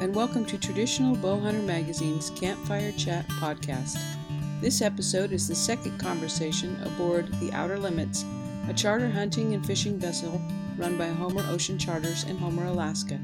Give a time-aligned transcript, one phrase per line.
[0.00, 4.02] and welcome to Traditional Bowhunter Magazine's Campfire Chat podcast.
[4.62, 8.24] This episode is the second conversation aboard the Outer Limits,
[8.66, 10.40] a charter hunting and fishing vessel
[10.78, 13.20] run by Homer Ocean Charters in Homer, Alaska.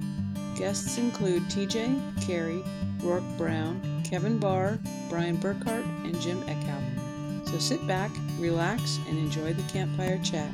[0.54, 2.62] Guests include TJ, Kerri,
[2.98, 7.48] Roark Brown, Kevin Barr, Brian Burkhart, and Jim Eckhout.
[7.48, 10.50] So sit back, relax, and enjoy the campfire chat.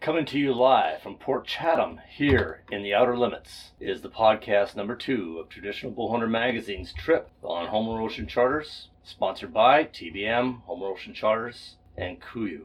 [0.00, 4.74] Coming to you live from Port Chatham here in the Outer Limits is the podcast
[4.74, 10.86] number two of Traditional Bowhunter Magazine's trip on Homer Ocean Charters, sponsored by TBM, Homer
[10.86, 12.62] Ocean Charters, and Kuiu.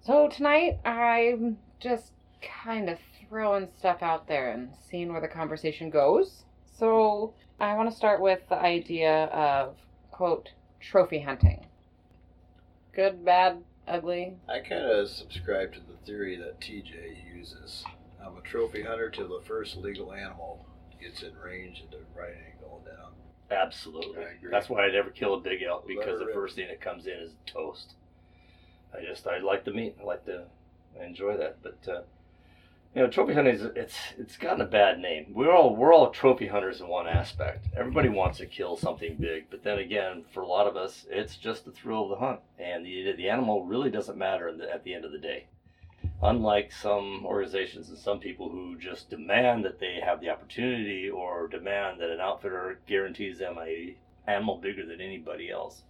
[0.00, 2.10] So tonight I'm just
[2.42, 6.42] kind of throwing stuff out there and seeing where the conversation goes.
[6.76, 9.76] So I want to start with the idea of,
[10.10, 10.48] quote,
[10.80, 11.66] trophy hunting.
[12.92, 14.34] Good, bad, ugly.
[14.48, 17.84] I kind of subscribe to the theory that TJ uses.
[18.24, 20.66] I'm a trophy hunter till the first legal animal
[21.00, 23.12] gets in range at the right angle down.
[23.50, 24.18] Absolutely.
[24.18, 24.50] I agree.
[24.50, 26.34] That's why I never kill a big elk because the rip.
[26.34, 27.94] first thing that comes in is toast.
[28.94, 29.96] I just I like the meat.
[30.00, 30.44] I like to
[31.00, 31.58] I enjoy that.
[31.62, 32.02] But uh,
[32.94, 35.26] you know, trophy hunting is it's it's gotten a bad name.
[35.34, 37.66] We're all we're all trophy hunters in one aspect.
[37.76, 41.36] Everybody wants to kill something big, but then again, for a lot of us, it's
[41.36, 44.82] just the thrill of the hunt, and the the animal really doesn't matter the, at
[44.84, 45.46] the end of the day.
[46.22, 51.46] Unlike some organizations and some people who just demand that they have the opportunity or
[51.46, 55.82] demand that an outfitter guarantees them a animal bigger than anybody else.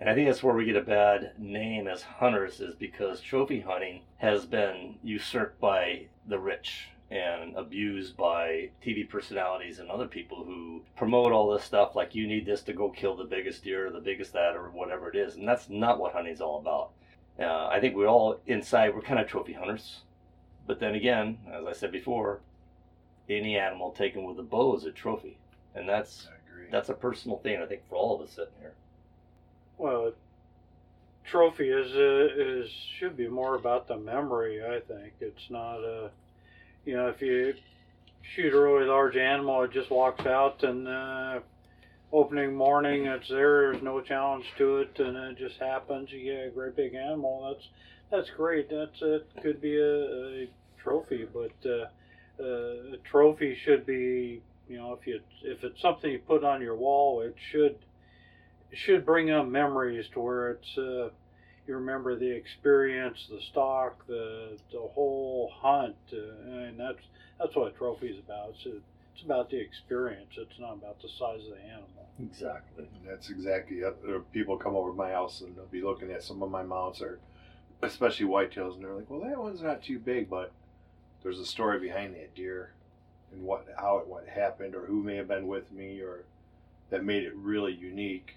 [0.00, 3.60] And I think that's where we get a bad name as hunters is because trophy
[3.60, 10.42] hunting has been usurped by the rich and abused by TV personalities and other people
[10.44, 13.86] who promote all this stuff like you need this to go kill the biggest deer
[13.86, 15.36] or the biggest that or whatever it is.
[15.36, 16.90] And that's not what hunting's all about.
[17.38, 20.00] Uh, I think we all inside we're kind of trophy hunters.
[20.66, 22.40] But then again, as I said before,
[23.28, 25.36] any animal taken with a bow is a trophy.
[25.74, 26.28] And that's
[26.70, 28.72] that's a personal thing I think for all of us sitting here.
[29.78, 30.12] Well,
[31.24, 34.64] trophy is uh, is should be more about the memory.
[34.64, 36.10] I think it's not a,
[36.84, 37.54] you know, if you
[38.22, 41.40] shoot a really large animal, it just walks out and uh,
[42.14, 43.72] opening morning it's there.
[43.72, 46.10] There's no challenge to it, and it just happens.
[46.12, 47.52] You get a great big animal.
[47.52, 47.68] That's
[48.10, 48.70] that's great.
[48.70, 49.26] That's it.
[49.42, 50.48] Could be a, a
[50.80, 51.86] trophy, but uh,
[52.40, 56.62] uh, a trophy should be, you know, if you if it's something you put on
[56.62, 57.76] your wall, it should
[58.70, 61.08] it should bring up memories to where it's uh,
[61.66, 67.02] you remember the experience, the stalk, the the whole hunt, uh, and that's
[67.40, 68.50] that's what a trophy is about.
[68.50, 68.76] It's a,
[69.14, 70.30] it's about the experience.
[70.36, 72.03] It's not about the size of the animal.
[72.20, 72.88] Exactly.
[73.06, 73.82] That's exactly.
[74.32, 77.00] People come over to my house and they'll be looking at some of my mounts
[77.00, 77.18] or
[77.82, 80.52] especially whitetails and they're like, Well that one's not too big but
[81.22, 82.72] there's a story behind that deer
[83.32, 86.24] and what how it what happened or who may have been with me or
[86.90, 88.34] that made it really unique.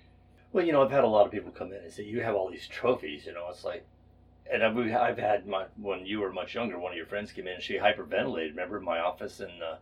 [0.51, 2.35] Well, you know, I've had a lot of people come in and say, "You have
[2.35, 3.85] all these trophies." You know, it's like,
[4.51, 6.79] and I've, I've had my when you were much younger.
[6.79, 8.49] One of your friends came in and she hyperventilated.
[8.51, 9.75] Remember in my office and uh,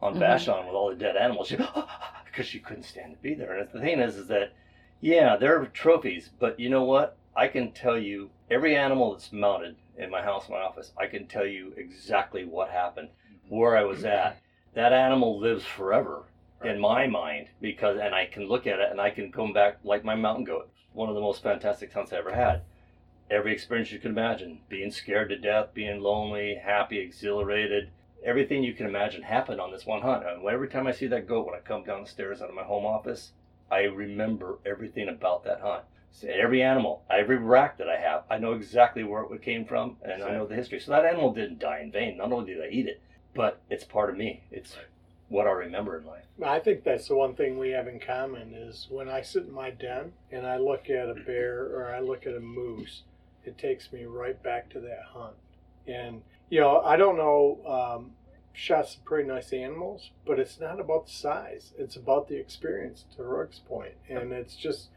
[0.00, 0.20] on Mhm.
[0.20, 1.48] Vashon with all the dead animals.
[1.48, 1.56] She
[2.24, 3.56] because she couldn't stand to be there.
[3.58, 4.52] And the thing is, is that
[5.00, 7.16] yeah, there are trophies, but you know what?
[7.36, 10.92] I can tell you every animal that's mounted in my house, my office.
[10.98, 13.10] I can tell you exactly what happened,
[13.48, 14.38] where I was at.
[14.74, 16.24] That animal lives forever
[16.62, 19.78] in my mind because and I can look at it and I can come back
[19.82, 20.70] like my mountain goat.
[20.92, 22.62] One of the most fantastic hunts I ever had.
[23.30, 27.90] Every experience you can imagine, being scared to death, being lonely, happy, exhilarated,
[28.24, 30.24] everything you can imagine happened on this one hunt.
[30.26, 32.54] And every time I see that goat when I come down the stairs out of
[32.54, 33.32] my home office,
[33.70, 35.84] I remember everything about that hunt.
[36.10, 39.96] So every animal, every rack that I have, I know exactly where it came from
[40.02, 40.80] and I know the history.
[40.80, 42.16] So that animal didn't die in vain.
[42.16, 43.00] Not only did I eat it,
[43.34, 44.42] but it's part of me.
[44.50, 44.76] It's
[45.28, 46.24] what I remember in life.
[46.44, 49.52] I think that's the one thing we have in common is when I sit in
[49.52, 53.02] my den and I look at a bear or I look at a moose,
[53.44, 55.34] it takes me right back to that hunt.
[55.86, 58.12] And you know, I don't know, um,
[58.52, 61.72] shot some pretty nice animals, but it's not about the size.
[61.78, 63.04] It's about the experience.
[63.16, 64.88] To Roark's point, and it's just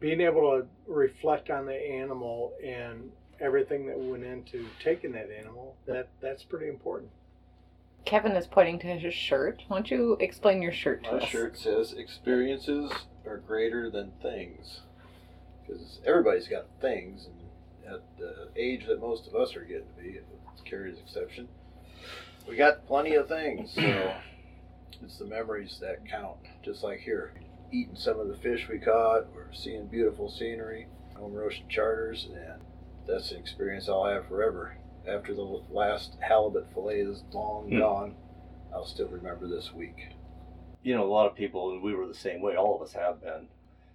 [0.00, 3.10] being able to reflect on the animal and
[3.40, 5.76] everything that went into taking that animal.
[5.86, 7.10] That that's pretty important.
[8.04, 9.62] Kevin is pointing to his shirt.
[9.68, 11.28] Why don't you explain your shirt to My us?
[11.28, 12.90] shirt says experiences
[13.26, 14.80] are greater than things.
[15.64, 20.02] Because everybody's got things, and at the age that most of us are getting to
[20.02, 21.48] be, with Kerri's exception,
[22.48, 23.72] we got plenty of things.
[23.74, 24.14] So
[25.02, 26.38] it's the memories that count.
[26.62, 27.32] Just like here,
[27.72, 32.60] eating some of the fish we caught, we're seeing beautiful scenery, Homer Ocean Charters, and
[33.06, 34.76] that's an experience I'll have forever.
[35.04, 37.78] after the last halibut fillet is long Hmm.
[37.78, 38.14] gone,
[38.72, 40.10] I'll still remember this week.
[40.84, 42.54] You know, a lot of people, and we were the same way.
[42.54, 43.48] All of us have been.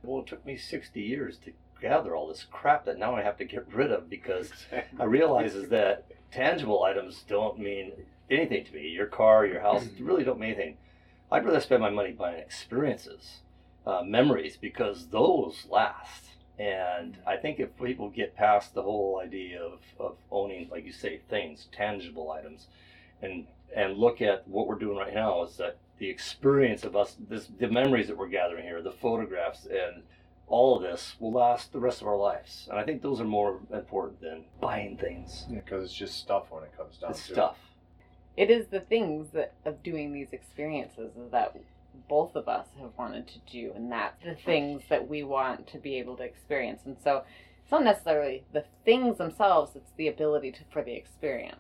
[0.03, 3.37] Well, it took me 60 years to gather all this crap that now I have
[3.37, 4.51] to get rid of because
[4.99, 7.91] I realize is that tangible items don't mean
[8.29, 8.87] anything to me.
[8.89, 10.77] Your car, your house, really don't mean anything.
[11.31, 13.39] I'd rather spend my money buying experiences,
[13.85, 16.25] uh, memories, because those last.
[16.57, 20.91] And I think if people get past the whole idea of, of owning, like you
[20.91, 22.67] say, things, tangible items,
[23.21, 27.17] and and look at what we're doing right now, is that the experience of us,
[27.29, 30.03] this, the memories that we're gathering here, the photographs, and
[30.47, 32.67] all of this will last the rest of our lives.
[32.69, 35.45] And I think those are more important than buying things.
[35.53, 37.57] because it's just stuff when it comes down It's to stuff.
[38.37, 41.55] It is the things that of doing these experiences that
[42.07, 45.79] both of us have wanted to do, and that's the things that we want to
[45.79, 46.81] be able to experience.
[46.85, 47.23] And so,
[47.63, 51.55] it's not necessarily the things themselves; it's the ability to for the experience.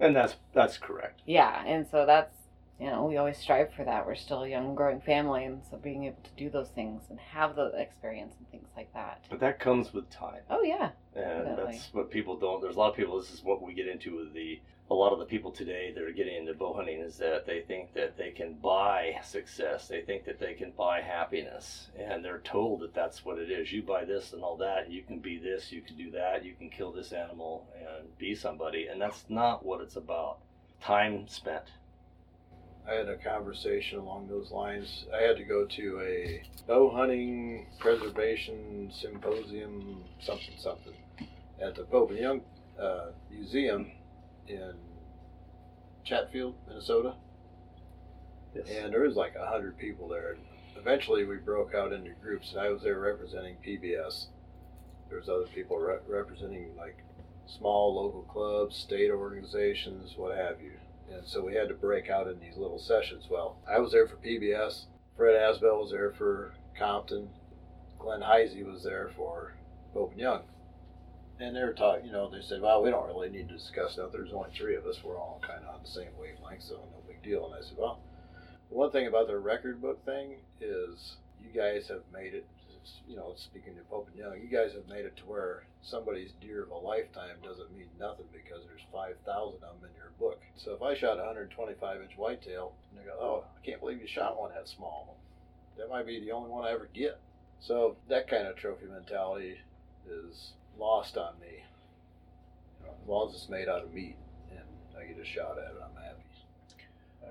[0.00, 1.20] And that's that's correct.
[1.26, 2.34] Yeah, and so that's
[2.80, 4.06] you know we always strive for that.
[4.06, 7.18] We're still a young, growing family, and so being able to do those things and
[7.18, 9.24] have the experience and things like that.
[9.30, 10.42] But that comes with time.
[10.50, 11.72] Oh yeah, And Definitely.
[11.74, 14.16] that's what people don't there's a lot of people this is what we get into
[14.16, 14.60] with the
[14.90, 17.60] a lot of the people today that are getting into bow hunting is that they
[17.60, 19.86] think that they can buy success.
[19.86, 21.88] They think that they can buy happiness.
[21.98, 23.70] And they're told that that's what it is.
[23.70, 26.54] You buy this and all that, you can be this, you can do that, you
[26.54, 28.86] can kill this animal and be somebody.
[28.86, 30.38] And that's not what it's about.
[30.80, 31.64] Time spent.
[32.88, 35.04] I had a conversation along those lines.
[35.14, 40.94] I had to go to a bow hunting preservation symposium, something something,
[41.60, 42.40] at the Pope and Young
[42.80, 43.90] uh, Museum
[44.46, 44.72] in
[46.04, 47.14] Chatfield, Minnesota,
[48.54, 48.66] Yes.
[48.70, 50.36] and there was like a hundred people there.
[50.76, 54.26] Eventually, we broke out into groups, and I was there representing PBS.
[55.10, 56.96] There was other people re- representing like
[57.46, 60.72] small local clubs, state organizations, what have you.
[61.12, 63.26] And so we had to break out in these little sessions.
[63.30, 64.84] Well, I was there for PBS.
[65.16, 67.30] Fred Asbell was there for Compton.
[67.98, 69.54] Glenn Hisey was there for
[69.92, 70.42] Pope and Young.
[71.40, 73.96] And they were talking, you know, they said, well, we don't really need to discuss
[73.96, 74.12] that.
[74.12, 75.02] There's only three of us.
[75.04, 77.46] We're all kind of on the same wavelength, so no big deal.
[77.46, 78.00] And I said, well,
[78.70, 82.46] one thing about the record book thing is you guys have made it,
[83.08, 86.32] you know, speaking to Pope and Young, you guys have made it to where somebody's
[86.40, 90.40] deer of a lifetime doesn't mean nothing because there's 5,000 of them in your book.
[90.56, 94.00] So if I shot a 125 inch whitetail and they go, oh, I can't believe
[94.00, 95.16] you shot one that small,
[95.76, 97.18] that might be the only one I ever get.
[97.60, 99.56] So that kind of trophy mentality
[100.08, 101.64] is lost on me.
[102.80, 104.16] You know, as long as it's made out of meat
[104.50, 104.60] and
[104.98, 106.18] I get a shot at it, I'm happy.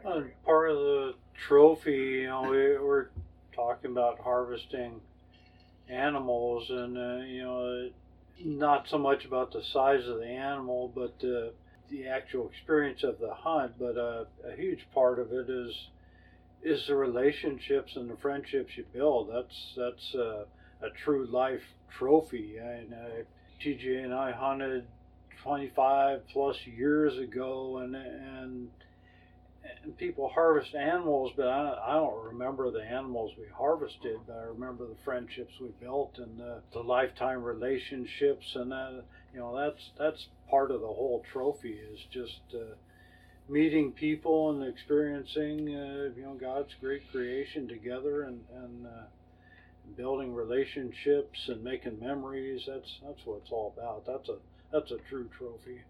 [0.05, 3.07] Uh, part of the trophy, you know, we, we're
[3.53, 5.01] talking about harvesting
[5.89, 7.89] animals, and uh, you know,
[8.43, 13.33] not so much about the size of the animal, but the actual experience of the
[13.33, 13.73] hunt.
[13.79, 15.73] But uh, a huge part of it is
[16.63, 19.29] is the relationships and the friendships you build.
[19.33, 20.45] That's that's uh,
[20.81, 21.63] a true life
[21.97, 22.57] trophy.
[22.57, 23.23] And uh,
[23.63, 24.85] TJ and I hunted
[25.43, 28.69] 25 plus years ago, and and
[29.83, 34.43] and people harvest animals, but I, I don't remember the animals we harvested, but I
[34.43, 39.03] remember the friendships we built and the, the lifetime relationships, and that
[39.33, 42.75] you know that's that's part of the whole trophy is just uh,
[43.49, 49.05] meeting people and experiencing uh, you know God's great creation together and and uh,
[49.95, 52.63] building relationships and making memories.
[52.67, 54.05] That's that's what it's all about.
[54.05, 54.37] That's a
[54.71, 55.81] that's a true trophy.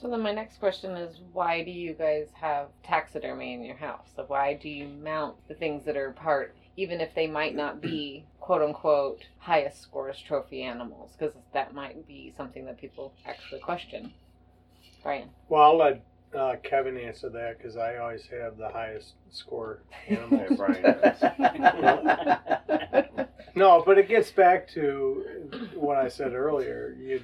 [0.00, 4.08] So then my next question is why do you guys have taxidermy in your house?
[4.14, 7.80] So why do you mount the things that are part even if they might not
[7.80, 13.60] be quote unquote highest scores trophy animals because that might be something that people actually
[13.60, 14.12] question.
[15.02, 15.30] Brian.
[15.48, 16.04] Well, I'll let
[16.36, 20.42] uh, Kevin answer that because I always have the highest score animals.
[20.48, 20.94] Hey, Brian.
[23.56, 25.24] No, but it gets back to
[25.74, 26.94] what I said earlier.
[27.00, 27.22] You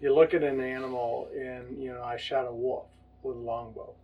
[0.00, 2.86] you look at an animal, and you know, I shot a wolf
[3.22, 3.94] with a longbow,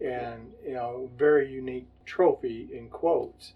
[0.00, 3.52] and you know, very unique trophy in quotes,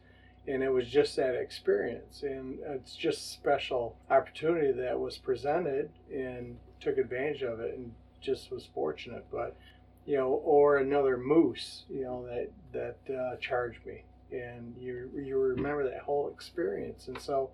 [0.46, 6.58] and it was just that experience, and it's just special opportunity that was presented, and
[6.80, 9.24] took advantage of it, and just was fortunate.
[9.30, 9.56] But
[10.06, 15.38] you know, or another moose, you know, that that uh, charged me and you you
[15.38, 17.08] remember that whole experience.
[17.08, 17.50] And so,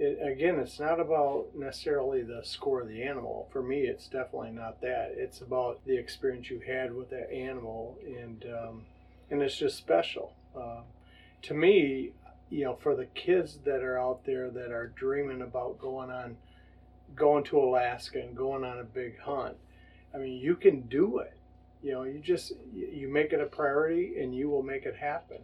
[0.00, 3.48] it, again, it's not about necessarily the score of the animal.
[3.52, 5.12] For me, it's definitely not that.
[5.14, 8.82] It's about the experience you had with that animal, and um,
[9.30, 10.32] and it's just special.
[10.58, 10.80] Uh,
[11.42, 12.12] to me,
[12.48, 16.38] you know, for the kids that are out there that are dreaming about going on,
[17.14, 19.56] going to Alaska and going on a big hunt,
[20.14, 21.36] I mean, you can do it.
[21.82, 24.96] You know, you just you you make it a priority, and you will make it
[24.96, 25.42] happen.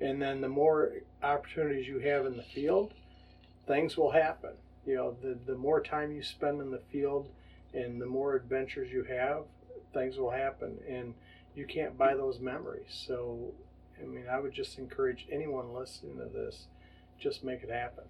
[0.00, 2.94] And then the more opportunities you have in the field,
[3.68, 4.54] things will happen.
[4.84, 7.28] You know, the the more time you spend in the field,
[7.74, 9.44] and the more adventures you have,
[9.92, 10.78] things will happen.
[10.88, 11.14] And
[11.54, 13.04] you can't buy those memories.
[13.06, 13.52] So,
[14.00, 16.66] I mean, I would just encourage anyone listening to this,
[17.20, 18.04] just make it happen.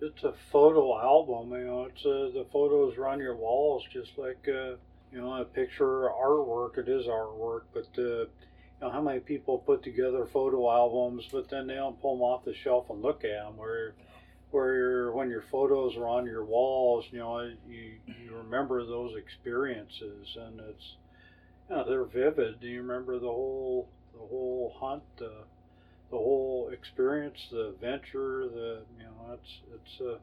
[0.00, 1.84] It's a photo album, you know.
[1.84, 4.76] It's uh, the photos are on your walls, just like uh,
[5.12, 6.78] you know a picture artwork.
[6.78, 8.28] It is artwork, but uh, you
[8.80, 12.44] know how many people put together photo albums, but then they don't pull them off
[12.44, 13.56] the shelf and look at them.
[13.56, 13.94] Where
[14.54, 20.36] where when your photos are on your walls, you know you you remember those experiences,
[20.36, 20.96] and it's
[21.68, 22.60] you know they're vivid.
[22.60, 25.02] Do you remember the whole the whole hunt?
[25.20, 25.44] Uh,
[26.10, 30.18] the whole experience, the adventure, the you know, it's it's uh,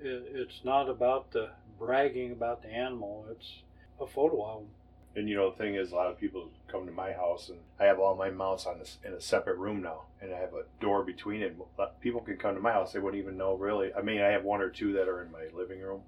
[0.00, 1.48] it, it's not about the
[1.78, 3.26] bragging about the animal.
[3.30, 3.62] It's
[4.00, 4.68] a photo album.
[5.16, 7.58] And you know, the thing is, a lot of people come to my house, and
[7.80, 10.54] I have all my mounts on this in a separate room now, and I have
[10.54, 11.56] a door between it.
[12.00, 13.92] People can come to my house; they wouldn't even know really.
[13.94, 16.02] I mean, I have one or two that are in my living room,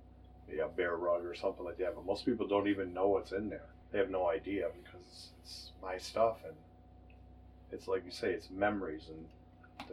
[0.52, 1.95] yeah, bear rug or something like that.
[1.97, 3.66] But most people don't even know what's in there.
[3.90, 6.54] They have no idea because it's my stuff, and
[7.73, 9.09] it's like you say, it's memories.
[9.09, 9.26] And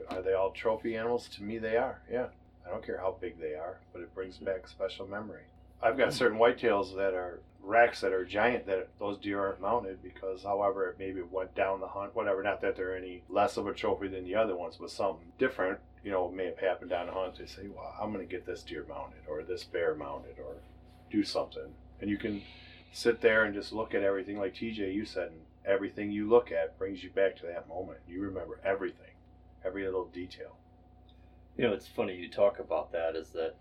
[0.10, 1.28] are they all trophy animals?
[1.30, 2.02] To me, they are.
[2.12, 2.28] Yeah,
[2.68, 5.44] I don't care how big they are, but it brings back special memory.
[5.82, 10.02] I've got certain whitetails that are racks that are giant that those deer aren't mounted
[10.02, 13.68] because however it maybe went down the hunt whatever not that they're any less of
[13.68, 17.08] a trophy than the other ones but something different you know may have happened down
[17.08, 17.38] the hunt.
[17.38, 20.56] They say well i'm going to get this deer mounted or this bear mounted or
[21.12, 21.74] do something.
[22.02, 22.42] And you can
[22.92, 24.38] sit there and just look at everything.
[24.38, 28.00] Like tj you said and everything you look at brings you back to that moment.
[28.08, 29.12] You remember everything
[29.66, 30.56] every little detail.
[31.58, 33.16] You know, it's funny you talk about that.
[33.16, 33.56] Is that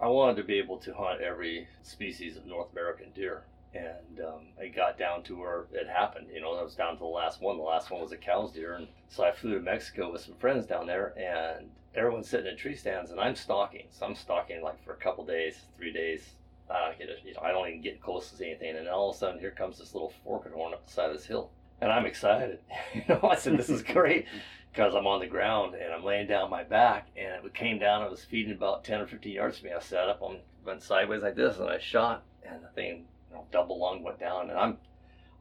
[0.00, 3.42] I wanted to be able to hunt every species of North American deer,
[3.74, 6.28] and um, I got down to where it happened.
[6.32, 7.58] You know, I was down to the last one.
[7.58, 10.34] The last one was a Coues deer, and so I flew to Mexico with some
[10.36, 13.88] friends down there, and everyone's sitting in tree stands, and I'm stalking.
[13.90, 16.24] So I'm stalking like for a couple days, three days.
[16.70, 17.18] I don't get it.
[17.24, 19.38] You know, I don't even get close to anything, and then all of a sudden,
[19.38, 22.60] here comes this little forked horn up the side of this hill, and I'm excited.
[22.94, 24.26] you know, I said, "This is great."
[24.72, 28.02] Because I'm on the ground and I'm laying down my back and it came down.
[28.02, 29.74] It was feeding about 10 or 15 yards from me.
[29.74, 33.36] I sat up on went sideways like this and I shot and the thing you
[33.36, 34.78] know, double lung went down and I'm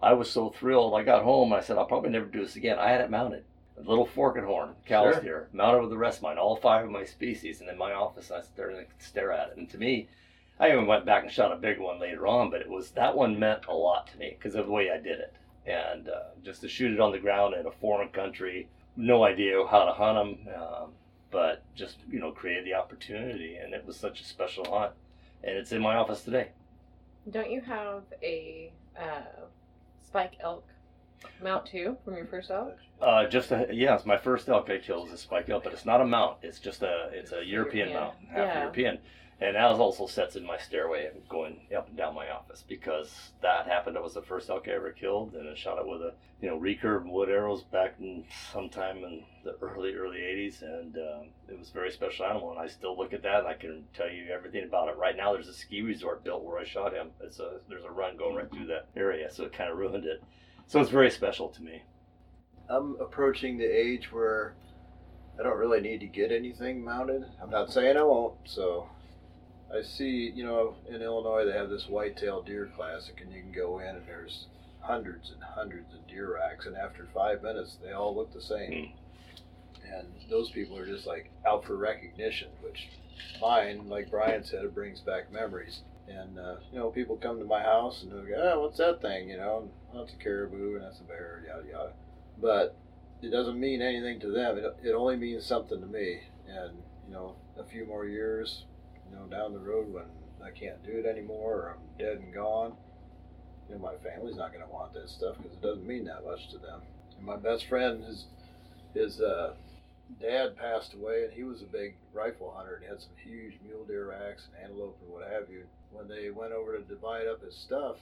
[0.01, 0.93] I was so thrilled.
[0.95, 2.79] I got home and I said I'll probably never do this again.
[2.79, 3.43] I had it mounted,
[3.77, 5.21] a little forked horn, Coues Sure.
[5.21, 7.91] deer, mounted with the rest of mine, all five of my species, and in my
[7.91, 9.57] office I there and stare at it.
[9.57, 10.07] And to me,
[10.59, 13.15] I even went back and shot a bigger one later on, but it was that
[13.15, 15.33] one meant a lot to me because of the way I did it.
[15.65, 18.67] And uh, just to shoot it on the ground in a foreign country,
[18.99, 20.91] no idea how to hunt them, um,
[21.31, 24.91] but just you know created the opportunity, and it was such a special hunt,
[25.43, 26.49] and it's in my office today.
[27.29, 29.45] Don't you have a uh,
[30.05, 30.67] spike elk
[31.41, 32.77] mount too from your first elk?
[33.01, 35.73] Uh, just a, yeah, it's my first elk I killed was a spike elk, but
[35.73, 36.37] it's not a mount.
[36.41, 37.93] It's just a it's a European, European.
[37.93, 38.59] mount, half Yeah.
[38.61, 38.97] European,
[39.41, 43.31] and that was also sets in my stairway going up and down my office because
[43.41, 43.95] that happened.
[43.95, 46.49] It was the first elk I ever killed, and I shot it with a you
[46.49, 51.57] know recurve wood arrows back in sometime in the early early '80s, and um, it
[51.57, 52.51] was a very special animal.
[52.51, 54.97] And I still look at that, and I can tell you everything about it.
[54.97, 57.11] Right now, there's a ski resort built where I shot him.
[57.21, 60.05] It's a there's a run going right through that area, so it kind of ruined
[60.05, 60.21] it.
[60.67, 61.83] So it's very special to me.
[62.69, 64.53] I'm approaching the age where
[65.39, 67.23] I don't really need to get anything mounted.
[67.41, 68.35] I'm not saying I won't.
[68.43, 68.89] So
[69.73, 73.51] I see, you know, in Illinois they have this whitetail deer classic, and you can
[73.51, 74.47] go in and there's
[74.81, 78.93] hundreds and hundreds of deer racks, and after five minutes they all look the same.
[79.91, 82.89] And those people are just like out for recognition, which
[83.41, 85.81] mine, like Brian said, it brings back memories.
[86.07, 89.01] And uh, you know, people come to my house and they'll go, "Oh, what's that
[89.01, 91.91] thing?" You know, "Oh, that's a caribou, and that's a bear, yada yada
[92.41, 92.75] but
[93.21, 94.57] it doesn't mean anything to them.
[94.57, 96.21] It, it only means something to me.
[96.47, 98.65] And you know, a few more years,
[99.09, 100.05] you know, down the road when
[100.43, 102.73] I can't do it anymore or I'm dead and gone,
[103.67, 106.25] you know, my family's not going to want that stuff because it doesn't mean that
[106.25, 106.81] much to them.
[107.17, 108.25] And my best friend, his
[108.93, 109.53] his uh,
[110.19, 113.85] dad passed away, and he was a big rifle hunter and had some huge mule
[113.85, 115.63] deer racks and antelope and what have you.
[115.91, 117.97] When they went over to divide up his stuff,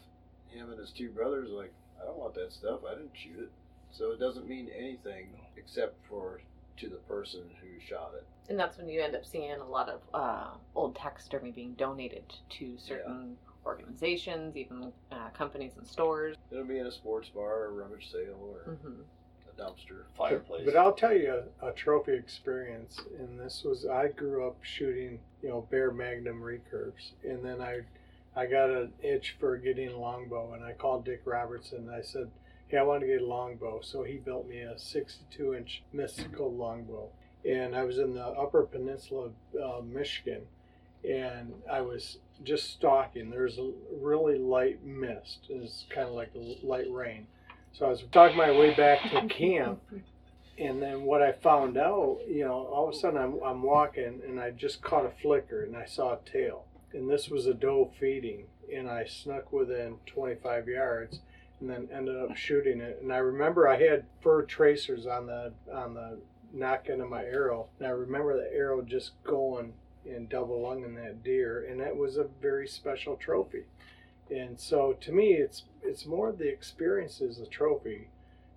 [0.50, 2.82] him and his two brothers were like, I don't want that stuff.
[2.90, 3.52] I didn't shoot it.
[3.92, 6.40] So it doesn't mean anything except for
[6.78, 8.26] to the person who shot it.
[8.50, 12.24] And that's when you end up seeing a lot of uh, old taxidermy being donated
[12.52, 16.38] to certain organizations, even uh, companies and stores.
[16.52, 19.02] It'll be in a sports bar or a rummage sale or hmm
[19.48, 20.04] a dumpster.
[20.18, 20.64] Fireplace.
[20.66, 25.20] But I'll tell you a, a trophy experience, and this was I grew up shooting,
[25.42, 27.82] you know, Bear Magnum recurves, and then I,
[28.36, 31.90] I got an itch for getting a longbow, and I called Dick Robertson.
[31.90, 32.30] And I said,
[32.68, 36.54] "Hey, I want to get a longbow." So he built me a 62 inch mystical
[36.54, 37.10] longbow,
[37.46, 40.44] and I was in the Upper Peninsula of uh, Michigan,
[41.08, 43.30] and I was just stalking.
[43.30, 43.72] There's a
[44.02, 45.40] really light mist.
[45.50, 47.28] It's kind of like a light rain.
[47.74, 49.82] So I was stalking my way back to camp,
[50.58, 54.22] and then what I found out, you know, all of a sudden I'm, I'm walking
[54.28, 56.66] and I just caught a flicker and I saw a tail.
[56.94, 61.20] And this was a doe feeding, and I snuck within 25 yards
[61.60, 63.00] and then ended up shooting it.
[63.02, 66.20] And I remember I had fur tracers on the on the
[66.54, 69.74] nock end of my arrow, and I remember the arrow just going
[70.06, 73.64] and double lunging that deer, and that was a very special trophy.
[74.30, 78.08] And so to me, it's it's more the experience as a trophy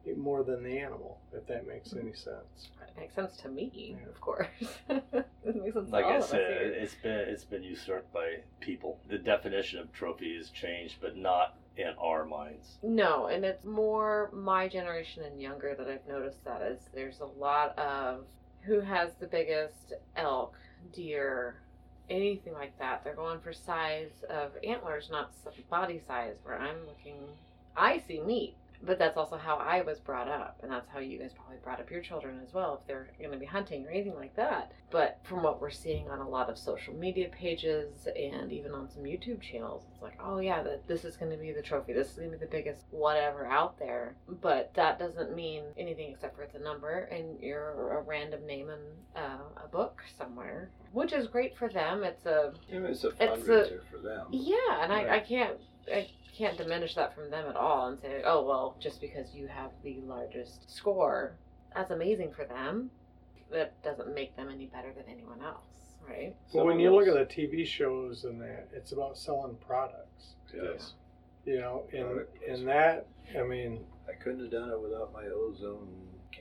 [0.07, 2.71] eh, more than the animal, if that makes any sense.
[2.89, 4.09] It makes sense to me, Yeah.
[4.09, 4.47] of course.
[4.89, 5.27] it
[5.57, 6.73] makes sense Like to all I of us said, here.
[6.75, 8.99] it's been it's been usurped by people.
[9.09, 12.79] The definition of trophy has changed, but not in our minds.
[12.83, 17.41] No, and it's more my generation and younger that I've noticed that is there's a
[17.41, 18.25] lot of
[18.63, 20.55] who has the biggest elk,
[20.93, 21.57] deer,
[22.09, 23.03] anything like that.
[23.05, 25.33] They're going for size of antlers, not
[25.71, 26.35] body size.
[26.43, 27.17] Where I'm looking,
[27.77, 31.19] I see meat, but that's also how I was brought up, and that's how you
[31.19, 33.91] guys probably brought up your children as well, if they're going to be hunting or
[33.91, 34.73] anything like that.
[34.91, 38.89] But from what we're seeing on a lot of social media pages and even on
[38.91, 41.93] some YouTube channels, it's like, oh yeah, that this is going to be the trophy.
[41.93, 44.15] This is going to be the biggest whatever out there.
[44.41, 48.69] But that doesn't mean anything except for it's a number and you're a random name
[48.71, 52.03] in uh, a book somewhere, which is great for them.
[52.03, 54.27] It's a it's a It's a- fundraiser for them.
[54.33, 55.57] yeah, and I, I can't
[55.93, 59.47] I can't diminish that from them at all and say, oh well, just because you
[59.47, 61.37] have the largest score,
[61.75, 62.91] that's amazing for them.
[63.53, 66.35] That doesn't make them any better than anyone else, right?
[66.53, 70.35] But Some when you look at the TV shows and that, it's about selling products.
[70.55, 70.95] Yes.
[71.45, 73.07] You know, and Product and that,
[73.39, 75.89] I mean, I couldn't have done it without my ozone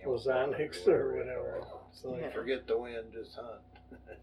[0.06, 1.64] Ozonics camouflage or whatever.
[1.92, 2.30] So Yeah.
[2.32, 3.62] Forget the wind, just hunt.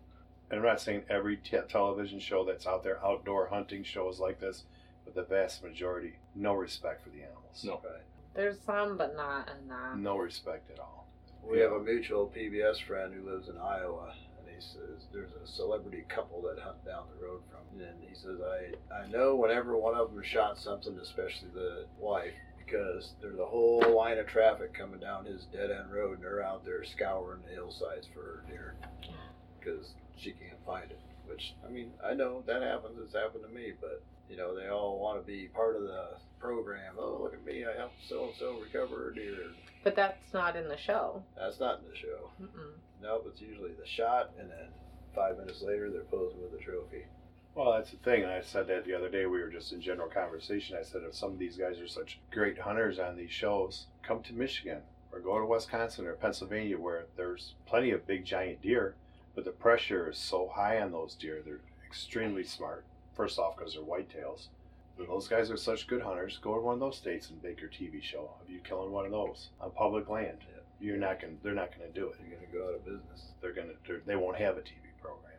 [0.49, 4.38] And I'm not saying every te- television show that's out there, outdoor hunting shows like
[4.38, 4.62] this,
[5.07, 7.64] but the vast majority, no respect for the animals.
[7.64, 7.75] No.
[7.75, 8.03] Right.
[8.35, 9.97] There's some, but not enough.
[9.97, 11.07] No respect at all.
[11.42, 15.47] We have a mutual PBS friend who lives in Iowa, and he says there's a
[15.47, 17.81] celebrity couple that hunt down the road from.
[17.81, 17.88] him.
[17.88, 22.35] And he says I I know whenever one of them shot something, especially the wife,
[22.59, 26.42] because there's a whole line of traffic coming down his dead end road, and they're
[26.42, 28.75] out there scouring the hillsides for deer
[29.61, 31.01] because she can't find it.
[31.27, 32.99] Which I mean I know that happens.
[33.03, 36.09] It's happened to me, but you know they all want to be part of the
[36.39, 36.95] program.
[36.99, 39.53] Oh look at me, I helped so and so recover a deer.
[39.85, 41.23] But that's not in the show.
[41.37, 42.31] That's not in the show.
[42.43, 42.73] Mm-mm.
[43.03, 44.69] Nope, it's usually the shot, and then
[45.15, 47.05] five minutes later they're posing with a trophy.
[47.55, 49.25] Well, that's the thing, I said that the other day.
[49.25, 50.77] We were just in general conversation.
[50.79, 54.23] I said, if some of these guys are such great hunters on these shows, come
[54.25, 58.95] to Michigan or go to Wisconsin or Pennsylvania, where there's plenty of big giant deer,
[59.35, 61.41] but the pressure is so high on those deer.
[61.43, 62.85] They're extremely smart.
[63.16, 64.48] First off, because they're whitetails.
[64.96, 66.38] But those guys are such good hunters.
[66.42, 69.05] Go to one of those states and make your TV show of you killing one
[69.05, 70.38] of those on public land.
[70.40, 70.61] Yeah.
[70.81, 71.35] You're not gonna.
[71.42, 72.16] They're not gonna do it.
[72.20, 73.33] You're gonna go out of business.
[73.40, 73.72] They're gonna.
[73.87, 75.33] They're, they won't have a TV program.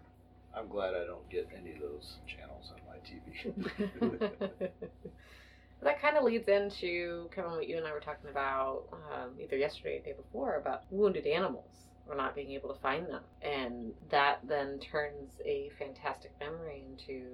[0.56, 4.32] I'm glad I don't get any of those channels on my TV.
[5.84, 9.58] that kind of leads into Kevin, what you and I were talking about um, either
[9.58, 11.70] yesterday or the day before about wounded animals.
[12.08, 17.26] We're not being able to find them, and that then turns a fantastic memory into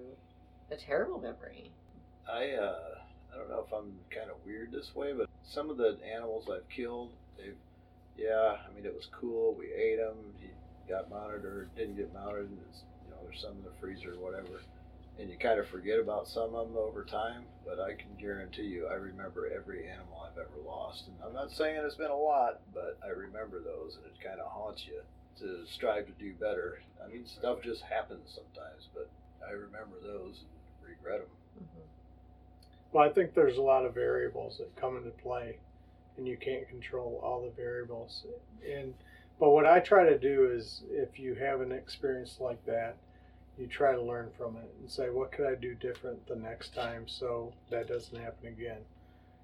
[0.73, 1.71] a terrible memory.
[2.27, 2.95] I uh,
[3.33, 6.49] I don't know if I'm kind of weird this way, but some of the animals
[6.51, 7.55] I've killed, they've
[8.17, 9.55] yeah, I mean it was cool.
[9.57, 10.17] We ate them.
[10.39, 10.49] He
[10.89, 12.49] got mounted or didn't get mounted.
[12.49, 14.61] And it's, you know, there's some in the freezer or whatever.
[15.19, 18.63] And you kind of forget about some of them over time, but I can guarantee
[18.65, 21.05] you, I remember every animal I've ever lost.
[21.05, 24.39] And I'm not saying it's been a lot, but I remember those, and it kind
[24.39, 25.01] of haunts you
[25.39, 26.81] to strive to do better.
[27.03, 29.07] I mean, stuff just happens sometimes, but
[29.47, 30.45] I remember those
[31.11, 31.27] them.
[31.59, 31.87] Mhm.
[32.91, 35.59] well, I think there's a lot of variables that come into play,
[36.17, 38.25] and you can't control all the variables.
[38.67, 38.93] And
[39.39, 42.97] but what I try to do is, if you have an experience like that,
[43.57, 46.73] you try to learn from it and say, what could I do different the next
[46.73, 48.85] time so that doesn't happen again.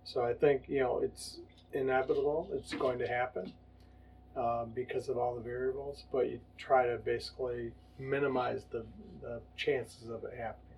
[0.03, 1.39] So I think you know it's
[1.73, 3.53] inevitable; it's going to happen
[4.35, 6.03] um, because of all the variables.
[6.11, 8.85] But you try to basically minimize the
[9.21, 10.68] the chances of it happening.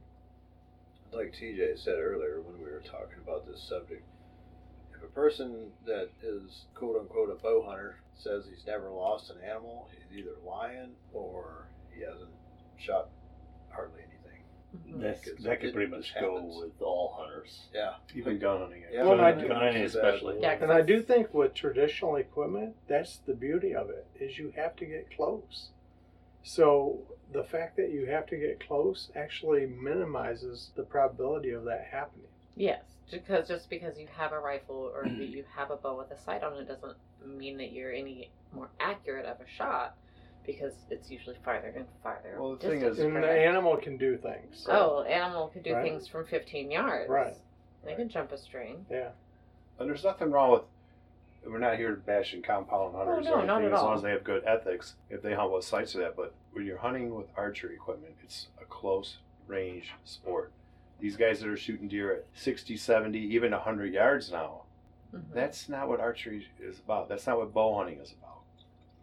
[1.13, 4.04] Like TJ said earlier when we were talking about this subject,
[4.95, 9.38] if a person that is quote unquote a bow hunter says he's never lost an
[9.47, 12.30] animal, he's either lying or he hasn't
[12.78, 13.10] shot
[13.71, 15.02] hardly anything.
[15.02, 16.56] That's, that could pretty much go happens.
[16.58, 17.60] with all hunters.
[17.74, 17.93] Yeah.
[18.15, 18.84] Even gun hunting.
[18.91, 20.38] Yeah, Well, gun, I do- gun hunting especially.
[20.39, 24.38] Yeah, 'cause And I do think with traditional equipment, that's the beauty of it is
[24.38, 25.69] you have to get close.
[26.43, 26.99] So
[27.32, 32.27] the fact that you have to get close actually minimizes the probability of that happening.
[32.56, 36.17] Yes, because just because you have a rifle or you have a bow with a
[36.21, 39.95] sight on it doesn't mean that you're any more accurate of a shot
[40.45, 42.36] because it's usually farther and farther.
[42.39, 44.67] Well, the thing is- And the animal can do things.
[44.69, 45.84] oh, animal can do Right.
[45.84, 47.10] things from 15 yards.
[47.10, 47.36] Right.
[47.86, 48.86] They can jump a string.
[48.89, 49.12] Yeah.
[49.80, 50.63] And there's nothing wrong with.
[51.45, 53.95] We're not here to bashing compound hunters Oh, no, or not anything, at as long
[53.95, 54.95] as they have good ethics.
[55.10, 58.47] If they hunt with sights to that, but when you're hunting with archery equipment, it's
[58.62, 60.51] a close range sport.
[60.99, 64.62] These guys that are shooting deer at 60, 70, even 100 yards now,
[65.13, 65.34] Mhm.
[65.34, 67.10] that's not what archery is about.
[67.10, 68.27] That's not what bow hunting is about.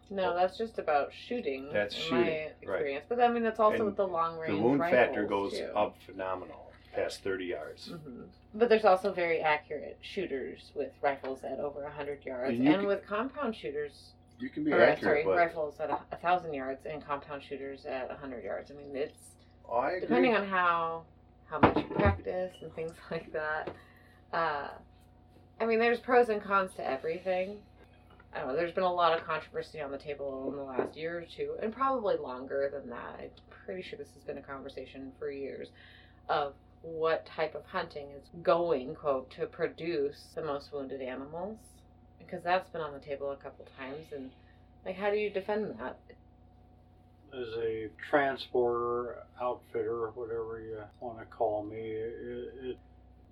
[0.09, 1.71] No, that's just about shooting.
[1.71, 2.55] That's in shooting, my right.
[2.61, 3.05] experience.
[3.09, 4.55] But I mean, that's also And with the long range.
[4.55, 5.71] The wound factor rifles, goes too.
[5.75, 6.68] up phenomenal
[7.03, 7.87] past 30 yards.
[7.87, 8.21] hmm
[8.53, 12.87] But there's also very accurate shooters with rifles at over 100 yards, And and can-
[12.87, 16.53] with compound shooters, You can be or accurate, sorry, but rifles at a, a thousand
[16.53, 18.71] yards and compound shooters at 100 yards.
[18.71, 19.35] I mean, it's
[19.71, 21.03] I depending on how
[21.49, 23.69] how much you practice and things like that.
[24.31, 24.69] Uh,
[25.59, 27.57] I mean, there's pros and cons to everything.
[28.33, 28.55] I don't know.
[28.55, 31.55] There's been a lot of controversy on the table in the last year or two,
[31.61, 33.15] and probably longer than that.
[33.19, 33.29] I'm
[33.65, 35.69] pretty sure this has been a conversation for years
[36.29, 41.57] of what type of hunting is going, quote, to produce the most wounded animals,
[42.17, 44.07] because that's been on the table a couple times.
[44.15, 44.31] And
[44.85, 45.97] like, how do you defend that?
[47.33, 52.77] as a transporter, outfitter, whatever you want to call me, it, it,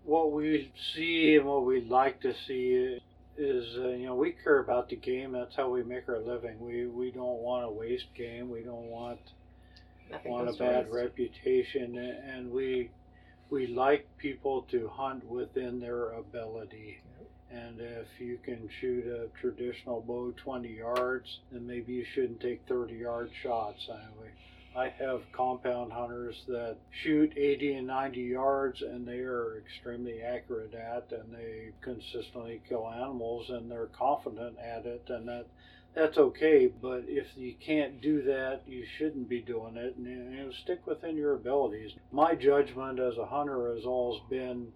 [0.03, 2.99] what we see and what we like to see
[3.37, 5.31] is, uh, you know, we care about the game.
[5.31, 6.59] That's how we make our living.
[6.59, 8.49] We we don't want to waste game.
[8.49, 9.19] We don't want
[10.11, 10.95] Nothing want a bad waste.
[10.95, 12.91] reputation, and we
[13.49, 16.99] we like people to hunt within their ability.
[17.49, 22.61] And if you can shoot a traditional bow 20 yards, then maybe you shouldn't take
[22.67, 23.87] 30 yard shots.
[23.89, 24.31] Anyway,
[24.75, 30.73] I have compound hunters that shoot 80 and 90 yards, and they are extremely accurate
[30.73, 35.45] at, and they consistently kill animals, and they're confident at it, and that
[35.97, 36.67] that's okay.
[36.67, 40.85] But if you can't do that, you shouldn't be doing it, and you know, stick
[40.85, 41.91] within your abilities.
[42.11, 44.71] My judgment as a hunter has always been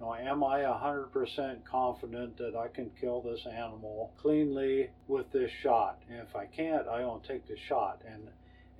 [0.00, 5.50] you know, am I 100% confident that I can kill this animal cleanly with this
[5.62, 6.00] shot?
[6.08, 8.02] And if I can't, I don't take the shot.
[8.10, 8.28] And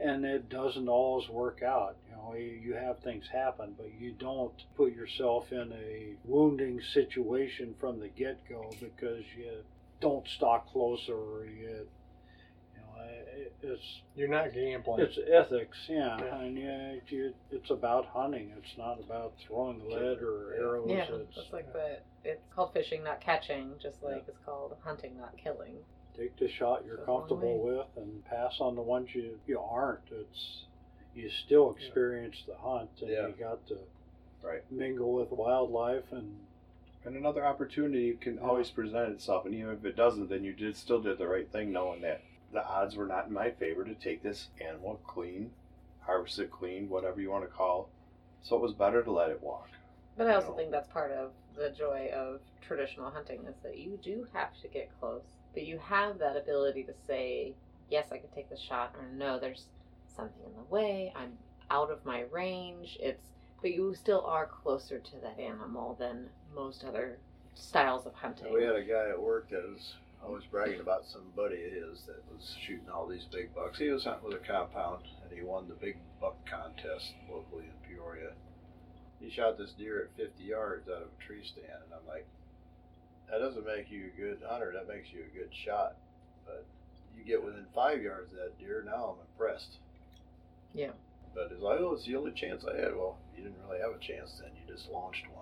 [0.01, 1.97] and it doesn't always work out.
[2.09, 7.75] You know, you have things happen, but you don't put yourself in a wounding situation
[7.79, 9.63] from the get-go because you
[10.03, 11.87] don't stalk closer or you,
[12.75, 13.03] you know,
[13.37, 15.01] it, it's You're not gambling.
[15.01, 16.41] it's ethics, yeah, Yeah.
[16.41, 18.53] and yeah, you, it's about hunting.
[18.59, 20.91] It's not about throwing lead or arrows.
[20.91, 25.17] Yeah, it's, it's like the it's called fishing, not catching, just like it's called hunting,
[25.17, 25.77] not killing.
[26.17, 29.39] take the shot you're Goes a long comfortable with and pass on the ones you,
[29.47, 30.01] you aren't.
[30.11, 30.65] It's
[31.15, 33.27] you still experience the hunt and Yeah.
[33.29, 33.79] you got to
[34.43, 34.63] Right.
[34.73, 36.37] mingle with wildlife and
[37.05, 40.77] And another opportunity can always present itself, and even if it doesn't, then you did
[40.77, 43.95] still did the right thing, knowing that the odds were not in my favor to
[43.95, 45.51] take this animal clean,
[46.01, 47.89] harvest it clean, whatever you want to call.
[48.43, 49.69] So it was better to let it walk.
[50.17, 50.57] But I also No.
[50.57, 54.69] think that's part of the joy of traditional hunting is that you do have to
[54.69, 57.55] get close, but you have that ability to say,
[57.89, 59.67] yes, I can take the shot, or no, there's
[60.07, 61.13] something in the way.
[61.17, 61.39] I'm
[61.71, 62.97] out of my range.
[63.01, 63.29] It's
[63.61, 67.19] but you still are closer to that animal than most other
[67.55, 68.53] styles of hunting.
[68.53, 72.03] We had a guy at work that was always bragging about some buddy of his
[72.07, 73.79] that was shooting all these big bucks.
[73.79, 77.89] He was hunting with a compound and he won the big buck contest locally in
[77.89, 78.33] Peoria.
[79.21, 82.27] He shot this deer at 50 yards out of a tree stand, and I'm like,
[83.31, 84.73] that doesn't make you a good hunter.
[84.75, 85.97] That makes you a good shot.
[86.45, 86.67] But
[87.17, 89.79] you get within five yards of that deer, now I'm impressed.
[90.75, 90.91] Yeah.
[91.35, 92.97] But it's like, oh, it's the only chance I had.
[92.97, 94.51] Well, you didn't really have a chance then.
[94.55, 95.42] You just launched one.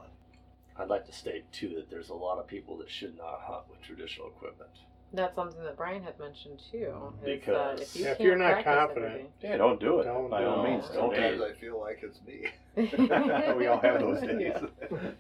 [0.81, 3.65] I'd like to state too that there's a lot of people that should not hunt
[3.71, 4.71] with traditional equipment.
[5.13, 7.13] That's something that Brian had mentioned too.
[7.27, 9.99] is that uh, Because- if, you If can't you're not practice confident, Yeah, don't do
[10.01, 10.05] it.
[10.05, 10.71] Don't by do all it.
[10.71, 11.13] means, don't.
[11.15, 12.47] Sometimes I feel like it's me.
[12.77, 14.53] everything- we all have those days.
[14.55, 14.61] Yeah.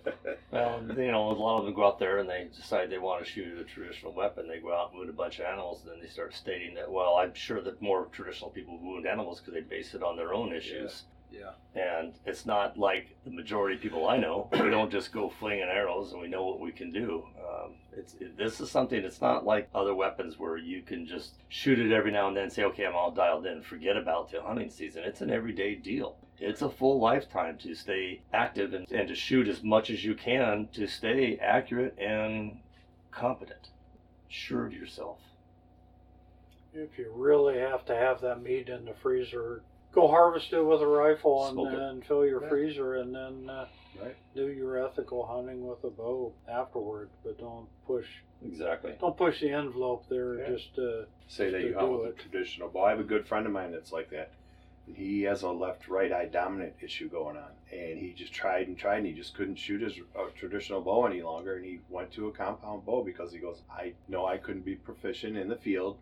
[0.52, 3.24] Well, you know, a lot of them go out there and they decide they want
[3.24, 4.48] to shoot a traditional weapon.
[4.48, 6.90] They go out and wound a bunch of animals, and then they start stating that,
[6.90, 10.34] well, I'm sure that more traditional people wound animals because they base it on their
[10.34, 11.04] own issues.
[11.32, 11.50] Yeah.
[11.74, 14.48] And it's not like the majority of people I know.
[14.60, 17.24] We don't just go flinging arrows and we know what we can do.
[17.38, 19.02] Um, it's it, this is something.
[19.02, 22.50] It's not like other weapons where you can just shoot it every now and then,
[22.50, 25.02] say, okay, I'm all dialed in, forget about the hunting season.
[25.04, 26.16] It's an everyday deal.
[26.38, 30.14] it's a full lifetime to stay active and, and to shoot as much as you
[30.14, 32.58] can to stay accurate and
[33.10, 33.68] competent,
[34.28, 35.18] sure of yourself.
[36.72, 40.80] If you really have to have that meat in the freezer, go harvest it with
[40.80, 42.48] a rifle and Smoke then fill your Yeah.
[42.48, 43.66] freezer and then uh,
[44.00, 44.16] Right.
[44.34, 47.10] do your ethical hunting with a bow afterward.
[47.24, 48.06] But don't push
[48.44, 48.94] Exactly.
[49.00, 50.36] don't push the envelope there.
[50.38, 50.50] Yeah.
[50.50, 52.84] Just uh, Say that you hunt with a traditional bow.
[52.84, 54.30] I have a good friend of mine that's like that.
[54.92, 57.50] He has a left right eye dominant issue going on.
[57.72, 61.04] And he just tried and tried and he just couldn't shoot his uh, traditional bow
[61.06, 61.56] any longer.
[61.56, 64.76] And he went to a compound bow because he goes, I know I couldn't be
[64.76, 65.98] proficient in the field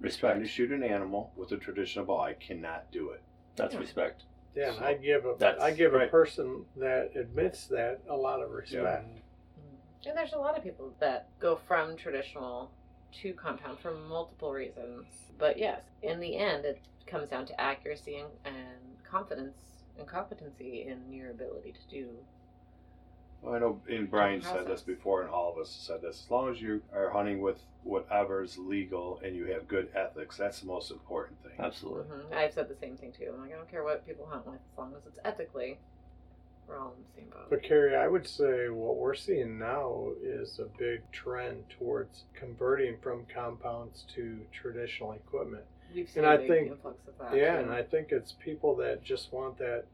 [0.00, 0.48] trying to Respect.
[0.48, 2.20] shoot an animal with a traditional bow.
[2.20, 3.20] I cannot do it.
[3.58, 4.22] That's respect.
[4.54, 6.10] Yeah, and So, I give a that's- I give a right.
[6.10, 9.06] person that admits that a lot of respect.
[10.06, 12.70] And there's a lot of people that go from traditional
[13.20, 15.04] to compound for multiple reasons.
[15.38, 19.56] But yes, in the end, it comes down to accuracy and, and confidence
[19.98, 22.08] and competency in your ability to do.
[23.42, 24.68] Well, I know, and Brian said process.
[24.68, 26.22] this before, and all of us said this.
[26.24, 30.60] As long as you are hunting with whatever's legal and you have good ethics, that's
[30.60, 31.52] the most important thing.
[31.58, 32.02] Absolutely.
[32.04, 33.30] hmm I've said the same thing too.
[33.32, 35.78] I'm like, I don't care what people hunt with, as long as it's ethically,
[36.66, 37.48] we're all in the same boat.
[37.48, 42.96] But Kerri, I would say what we're seeing now is a big trend towards converting
[43.00, 45.62] from compounds to traditional equipment.
[45.94, 47.36] We've seen and a I big think- influx of that.
[47.38, 47.62] yeah, too.
[47.62, 49.84] and I think it's people that just want that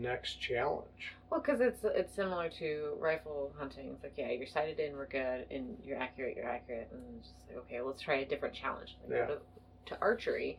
[0.00, 1.14] next challenge.
[1.30, 3.90] Well, because it's it's similar to rifle hunting.
[3.94, 7.28] It's like, yeah, you're sighted in, we're good, and you're accurate, you're accurate, and it's
[7.28, 8.96] just like, okay, let's try a different challenge.
[9.08, 9.26] They Yeah.
[9.26, 9.40] go to,
[9.94, 10.58] to archery,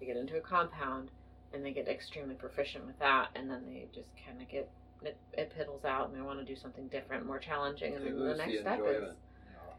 [0.00, 1.10] they get into a compound,
[1.52, 4.70] and they get extremely proficient with that, and then they just kind of get
[5.02, 8.18] it, it piddles out, and they want to do something different, more challenging, and then
[8.18, 9.14] the next the step is.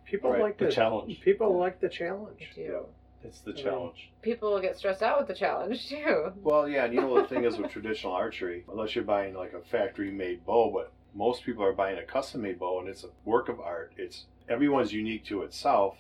[0.06, 1.20] People Right, like the the challenge.
[1.20, 1.58] People Yeah.
[1.58, 2.52] like the they challenge.
[2.56, 2.86] do.
[3.24, 4.12] It's the I mean, challenge.
[4.22, 6.32] People will get stressed out with the challenge too.
[6.42, 9.54] Well, yeah, and you know the thing is with traditional archery, unless you're buying like
[9.54, 13.50] a factory-made bow, but most people are buying a custom-made bow, and it's a work
[13.50, 13.94] of art.
[13.98, 15.98] It's everyone's unique to itself,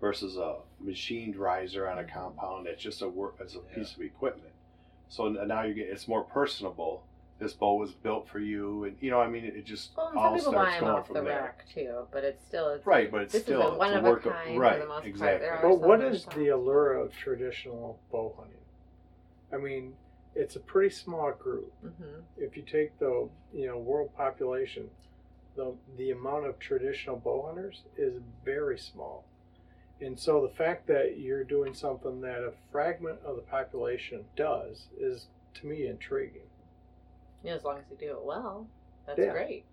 [0.00, 2.18] versus a machined riser on a mm-hmm.
[2.18, 2.66] compound.
[2.66, 3.36] It's just a work.
[3.40, 4.52] It's a piece of equipment.
[5.08, 7.04] So now you get it's more personable.
[7.38, 10.16] This bow was built for you, and you know, I mean, it just Well, and
[10.16, 11.40] some all people buy starts them going off from the there.
[11.40, 13.98] rack too, but it's still it's Right, but it's This is still a one it's
[13.98, 15.06] of a work kind for right, the most part.
[15.06, 15.46] exactly.
[15.46, 18.58] There But what some is that the are allure of traditional bow hunting?
[19.52, 19.94] I mean,
[20.34, 21.72] it's a pretty small group.
[21.80, 24.90] hmm If you take the you know world population,
[25.54, 29.24] the the amount of traditional bow hunters is very small.
[30.00, 34.88] And so the fact that you're doing something that a fragment of the population does
[34.98, 36.42] is to me intriguing.
[37.42, 38.66] Yeah, as long as you do it well,
[39.06, 39.32] that's Yeah.
[39.32, 39.64] great.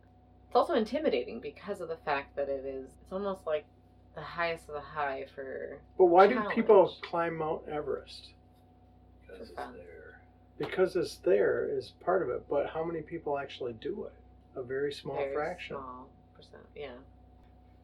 [0.48, 2.92] It's also intimidating because of the fact that it is.
[3.02, 3.66] It's almost like
[4.14, 5.80] the highest of the high for.
[5.98, 8.32] But why do people climb Mount Everest?
[9.28, 10.22] Because it's there.
[10.58, 14.14] Because it's there is part of it, but how many people actually do it?
[14.58, 15.76] A very small very fraction.
[15.76, 16.64] Small percent.
[16.76, 16.94] Yeah.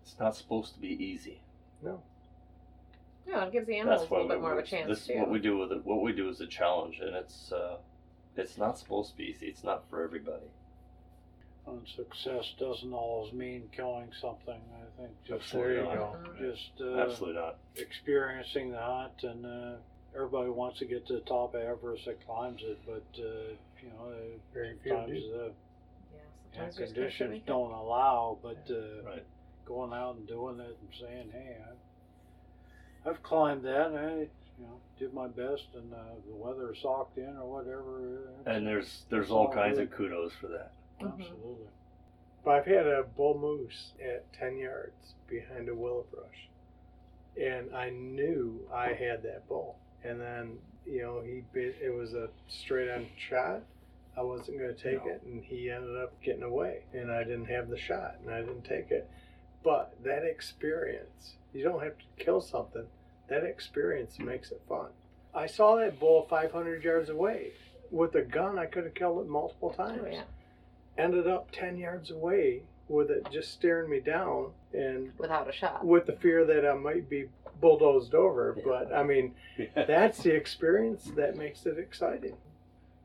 [0.04, 1.42] It's not supposed to be easy.
[1.82, 2.02] No.
[3.28, 4.68] No, it gives the animals That's a why little bit we, more of a we-
[4.68, 5.20] chance this too.
[5.20, 5.84] what we do with it.
[5.86, 7.78] What we do is a challenge, and it's uh,
[8.36, 9.48] it's not supposed to be easy.
[9.48, 10.48] It's not for everybody.
[11.68, 14.60] And success doesn't always mean killing something.
[14.76, 15.96] I think just Absolutely There you not.
[15.96, 16.18] go.
[16.32, 16.38] Mhm.
[16.56, 17.58] just uh, Absolutely not.
[17.76, 19.76] experiencing the hunt, and uh,
[20.16, 23.90] everybody wants to get to the top of Everest that climbs it, but uh, you
[23.90, 25.30] know, uh, Very few sometimes do.
[25.30, 26.20] the yeah, yeah,
[26.56, 28.40] sometimes there's conditions don't allow.
[28.42, 29.26] But uh, Right.
[29.66, 31.58] going out and doing it and saying, "Hey,
[33.06, 34.28] I, I've climbed that, I,
[34.62, 35.98] you know, did my best, and uh,
[36.28, 39.88] the weather socked in or whatever." uh, And there's there's all all kinds good.
[39.88, 40.72] of kudos for that.
[41.02, 41.14] Mhm.
[41.20, 41.68] absolutely.
[42.44, 46.50] But I've had a bull moose at 10 yards behind a willow brush.
[47.40, 49.78] And I knew I had that bull.
[50.04, 53.62] And then, you know, he bit, it was a straight on shot.
[54.18, 55.12] I wasn't going to take No.
[55.12, 55.22] it.
[55.24, 56.84] And he ended up getting away.
[56.94, 59.08] And I didn't have the shot and I didn't take it.
[59.64, 62.88] But that experience, you don't have to kill something.
[63.32, 64.88] That experience makes it fun.
[65.34, 67.54] I saw that bull 500 yards away.
[67.90, 70.24] With a gun, I could have killed it multiple oh, times Oh yeah,
[70.98, 75.86] ended up 10 yards away with it just staring me down and without a shot.
[75.86, 77.30] with the fear that I might be
[77.62, 78.58] bulldozed over.
[78.66, 79.34] But I mean,
[79.76, 82.36] that's the experience that makes it exciting.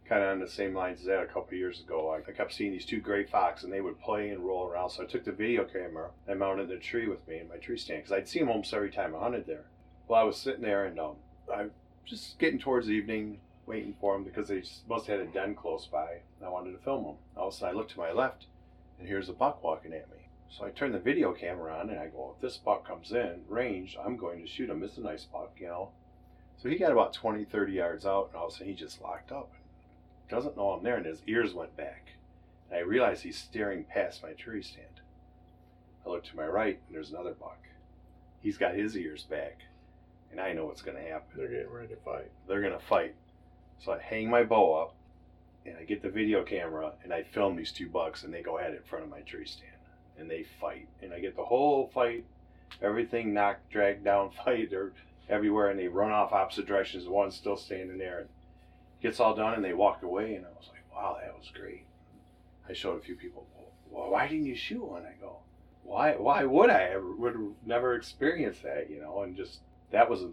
[0.09, 2.11] kind of on the same lines as that a couple of years ago.
[2.11, 4.91] I, I kept seeing these two gray fox, and they would play and roll around.
[4.91, 7.59] So I took the video camera and mounted it the tree with me in my
[7.59, 9.67] tree stand because I'd see them almost every time I hunted there.
[10.09, 11.17] Well, I was sitting there and um,
[11.53, 11.67] I
[12.05, 15.87] just getting towards evening, waiting for them because they must have had a den close
[15.87, 16.21] by.
[16.45, 17.17] I wanted to film them.
[17.37, 18.47] All of a sudden, I look to my left,
[18.99, 20.29] and here's a buck walking at me.
[20.49, 23.43] So I turn the video camera on and I go, if this buck comes in
[23.49, 24.83] range, I'm going to shoot him.
[24.85, 25.91] It's a nice buck, you know.
[26.57, 29.03] So he got about 20, 30 yards out, and all of a sudden he just
[29.03, 29.53] locked up.
[30.31, 32.11] doesn't know I'm there, and his ears went back.
[32.71, 35.01] And I realize he's staring past my tree stand.
[36.07, 37.59] I look to my right, and there's another buck.
[38.41, 39.63] He's got his ears back,
[40.37, 41.29] and I know what's going to happen.
[41.35, 42.31] They're getting ready to fight.
[42.47, 43.15] They're going to fight.
[43.83, 44.95] So I hang my bow up,
[45.65, 48.59] and I get the video camera, and I film these two bucks, and they go
[48.59, 49.73] at it in front of my tree stand,
[50.19, 52.25] and they fight, and I get the whole fight,
[52.83, 54.71] everything knocked, dragged down, fight.
[54.71, 54.93] They're
[55.31, 57.09] everywhere, and they run off opposite directions.
[57.09, 58.29] One's still standing there, and
[59.01, 61.87] gets all done, and they walk away, and I was like, wow, that was great.
[62.69, 63.47] I showed a few people,
[63.91, 65.05] well, why didn't you shoot one?
[65.07, 65.39] I go,
[65.83, 66.13] why?
[66.17, 67.13] Why would I ever?
[67.13, 69.23] Would have never experienced that, you know?
[69.23, 70.29] And just that was a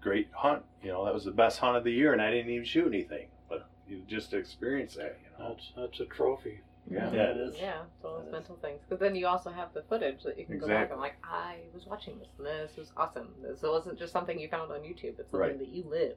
[0.00, 0.62] great hunt.
[0.82, 2.86] You know, that was the best hunt of the year, and I didn't even shoot
[2.86, 5.50] anything, but you just experience that, you know.
[5.50, 6.60] That's that's a trophy.
[6.90, 7.10] Yeah.
[7.12, 7.54] Yeah, it is.
[7.60, 8.32] Yeah, it's all It those is.
[8.32, 8.80] mental things.
[8.88, 11.56] But then you also have the footage that you can go back and like, I
[11.74, 13.28] was watching this and this was awesome.
[13.42, 15.18] This wasn't just something you found on YouTube.
[15.18, 15.58] It's something Right.
[15.58, 16.16] that you lived.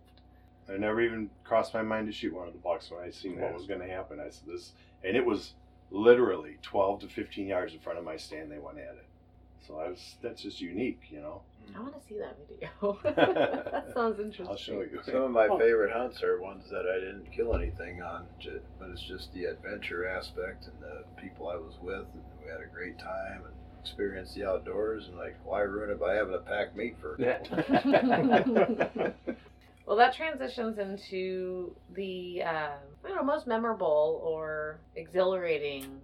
[0.69, 3.41] I never even crossed my mind to shoot one of the bucks when I seen
[3.41, 4.21] what was going to happen.
[4.21, 4.71] I said this,
[5.03, 5.55] and it was
[5.89, 8.49] literally 12 to 15 yards in front of my stand.
[8.49, 9.05] They went at it,
[9.67, 11.41] so I was that's just unique, you know.
[11.75, 12.69] I want to see that video.
[13.71, 14.47] that sounds interesting.
[14.47, 14.99] I'll show you.
[15.03, 15.57] Some of my Oh.
[15.59, 18.25] favorite hunts are ones that I didn't kill anything on,
[18.79, 22.61] but it's just the adventure aspect and the people I was with, and we had
[22.61, 25.07] a great time and experienced the outdoors.
[25.07, 27.15] And like, why ruin it by having a pack meat for?
[29.87, 35.99] Well, that transitions into the uh, I don't know most memorable or exhilarating,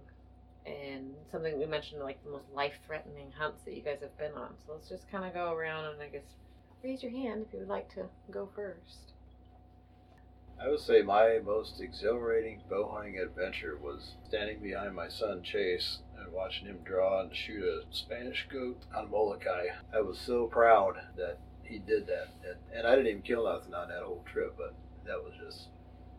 [0.66, 4.54] and something we mentioned like the most life-threatening hunts that you guys have been on.
[4.66, 6.22] So let's just kind of go around and I guess
[6.82, 9.12] raise your hand if you would like to go first.
[10.60, 15.98] I would say my most exhilarating bow hunting adventure was standing behind my son Chase
[16.18, 19.66] and watching him draw and shoot a Spanish goat on Molokai.
[19.94, 23.72] I was so proud that he did that, and, and I didn't even kill nothing
[23.72, 24.74] on that whole trip, but
[25.06, 25.68] that was just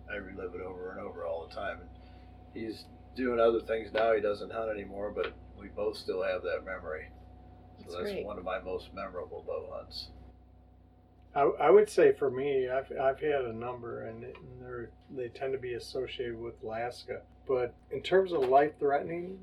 [0.09, 1.79] I relive it over and over all the time.
[1.81, 1.89] And
[2.53, 2.85] he's
[3.19, 4.13] doing other things now.
[4.13, 7.09] He doesn't hunt anymore, but we both still have that memory.
[7.79, 8.25] So That's that's great.
[8.25, 10.09] one of my most memorable bow hunts.
[11.35, 15.27] I, I would say for me, I've, I've had a number, and, and they're, they
[15.27, 17.21] tend to be associated with Alaska.
[17.47, 19.39] But in terms of life threatening,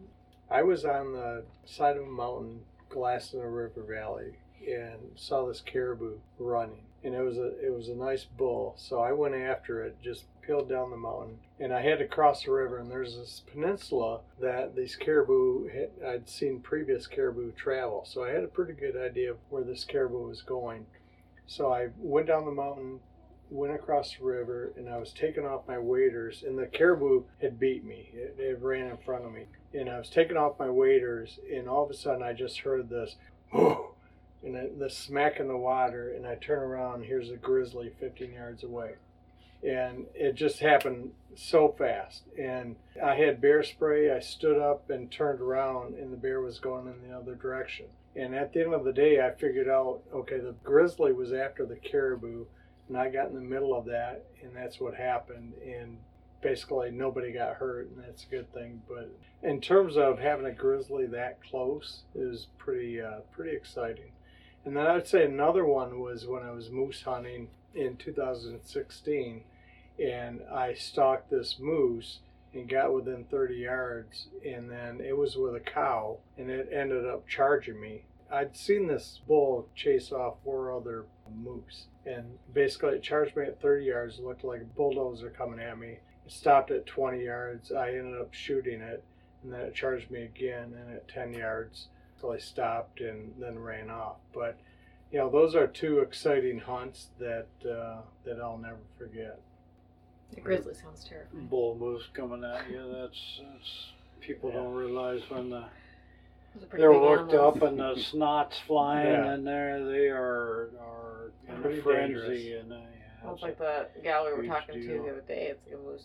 [0.50, 4.32] I was on the side of a mountain, glassing a river valley,
[4.66, 6.82] and saw this caribou running.
[7.04, 10.24] And it was a it was a nice bull, so I went after it, just
[10.42, 12.78] peeled down the mountain, and I had to cross the river.
[12.78, 18.30] And there's this peninsula that these caribou had, I'd seen previous caribou travel, so I
[18.30, 20.87] had a pretty good idea of where this caribou was going.
[21.46, 23.00] So I went down the mountain,
[23.50, 27.61] went across the river, and I was taking off my waders, and the caribou had
[27.61, 28.11] beat me.
[28.12, 31.68] It, it ran in front of me, and I was taking off my waders, and
[31.68, 33.16] all of a sudden I just heard this,
[33.52, 33.94] whoo, oh,
[34.42, 38.33] and it- the smack in the water, and I turn around, here's a grizzly 15
[38.33, 38.96] yards away.
[39.62, 42.25] And it just happened so fast.
[42.38, 44.11] And I had bear spray.
[44.11, 47.87] I stood up and turned around, and the bear was going in the other direction.
[48.14, 51.66] And at the end of the day, I figured out okay, the grizzly was after
[51.66, 52.46] the caribou,
[52.88, 55.55] and I got in the middle of that, and that's what happened.
[55.64, 55.99] And
[56.40, 58.83] basically, nobody got hurt, and that's a good thing.
[58.88, 59.11] But
[59.42, 64.12] in terms of having a grizzly that close, is pretty, uh, pretty exciting.
[64.66, 69.44] And then I'd say another one was when I was moose hunting in 2016,
[70.05, 72.18] and I stalked this moose
[72.52, 77.07] and got within 30 yards, and then it was with a cow, and it ended
[77.07, 78.07] up charging me.
[78.29, 83.62] I'd seen this bull chase off four other moose, and basically it charged me at
[83.62, 84.18] 30 yards.
[84.18, 85.98] Looked like a bulldozer coming at me.
[86.26, 87.70] It stopped at 20 yards.
[87.70, 89.05] I ended up shooting it,
[89.44, 91.87] and then it charged me again, and at 10 yards,
[92.20, 94.16] so I stopped and then ran off.
[94.35, 94.57] But
[95.12, 99.40] you know, those are two exciting hunts that uh, that I'll never forget.
[100.35, 101.46] The grizzly sounds terrifying.
[101.46, 102.79] Bull moose coming at you.
[102.92, 103.87] That's, that's
[104.20, 105.64] people don't realize when the
[106.55, 107.57] Those are pretty they're worked animals.
[107.57, 109.33] up and the snot's flying Yeah.
[109.35, 112.62] and there they are are in Pretty a frenzy dangerous.
[112.62, 115.24] and uh, yeah, it's it's like the gal we were huge talking to the other
[115.28, 115.47] day.
[115.53, 116.05] It's like a moose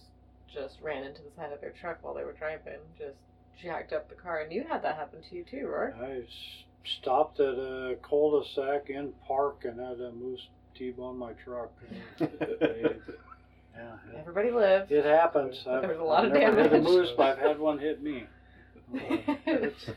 [0.54, 3.18] just ran into the side of their truck while they were driving, just
[3.62, 4.42] jacked up the car.
[4.42, 5.94] And you had that happen to you too, right?
[5.96, 6.22] I
[7.00, 11.72] stopped at a cul-de-sac in park and had a moose t-bone my truck.
[13.74, 14.92] Yeah, Everybody lives.
[14.92, 15.60] it happens.
[15.66, 16.84] But I've, there was a lot I've of never hit a damage.
[16.84, 18.26] moose, but I've had one hit me.
[19.46, 19.90] It's-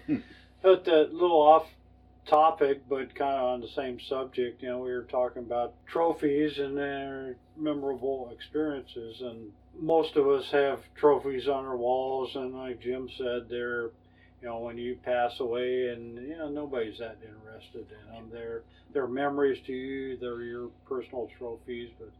[0.62, 1.66] But a little off
[2.26, 6.58] topic, but kind of on the same subject, you know, we were talking about trophies
[6.58, 12.80] and their memorable experiences, and most of us have trophies on our walls, and like
[12.80, 13.90] Jim said, they're,
[14.40, 18.30] you know, when you pass away, and you know, nobody's that interested in them.
[18.32, 18.62] They're
[18.92, 20.16] they're memories to you.
[20.16, 22.10] They're your personal trophies, but.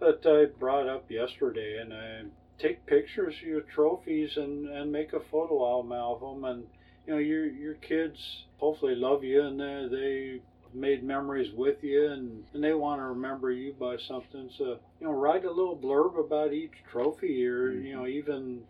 [0.00, 2.22] But I brought up yesterday, and I
[2.58, 6.44] take pictures of your trophies and, and make a photo album of them.
[6.44, 6.64] And,
[7.06, 8.18] you know, your, your kids
[8.58, 10.40] hopefully love you and they, they
[10.74, 14.50] made memories with you and, and they want to remember you by something.
[14.56, 18.62] So, you know, write a little blurb about each trophy or, you know, even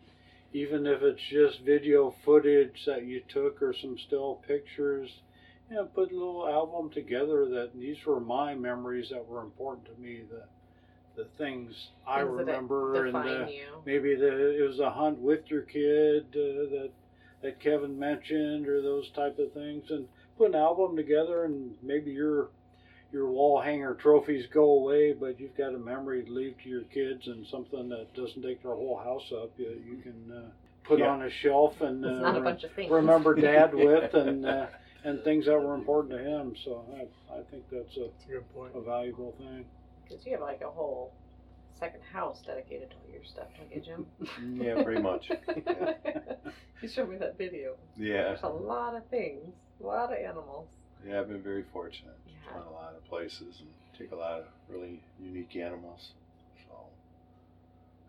[0.55, 5.11] even if it's just video footage that you took or some still pictures,
[5.71, 9.87] you know, put a little album together that these were my memories that were important
[9.87, 10.43] to me, the
[11.17, 13.47] the things I Things that remember and define uh,
[13.85, 16.91] maybe the it was a hunt with your kid uh, that
[17.43, 20.07] that Kevin mentioned or those type of things and
[20.39, 22.49] put an album together and maybe your
[23.13, 26.83] your wall hanger trophies go away but you've got a memory to leave to your
[26.85, 30.49] kids and something that doesn't take their whole house up you, you can uh,
[30.85, 31.09] put Yeah.
[31.11, 32.91] on a shelf and uh, not a re- bunch of things.
[32.91, 34.67] remember dad with and uh,
[35.05, 38.29] and things that were important to him so I, I think that's a, That's a
[38.29, 38.73] good point.
[38.75, 39.65] a valuable thing
[40.09, 41.13] Because you have like a whole
[41.79, 44.07] second house dedicated to all your stuff, don't you, Jim?
[44.63, 45.31] Yeah, pretty much.
[46.83, 47.75] you showed me that video.
[47.97, 49.53] Yeah, There's a lot of things,
[49.83, 50.69] a lot of animals.
[51.07, 52.17] yeah, I've been very fortunate.
[52.27, 52.55] Yeah.
[52.55, 53.69] Gone a lot of places and
[53.99, 56.13] take a lot of really unique animals.
[56.69, 56.75] So,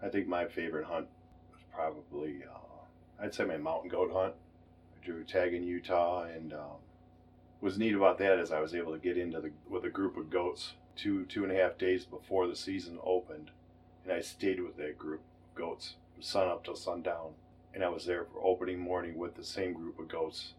[0.05, 1.07] I think my favorite hunt
[1.51, 4.34] was probably, uh, I'd say my mountain goat hunt.
[5.01, 6.80] I drew a tag in Utah, and um,
[7.59, 10.18] what's neat about that is I was able to get into the with a group
[10.18, 13.51] of goats two two and a half days before the season opened,
[14.03, 17.33] and I stayed with that group of goats from sun up till sundown,
[17.73, 20.53] and I was there for opening morning with the same group of goats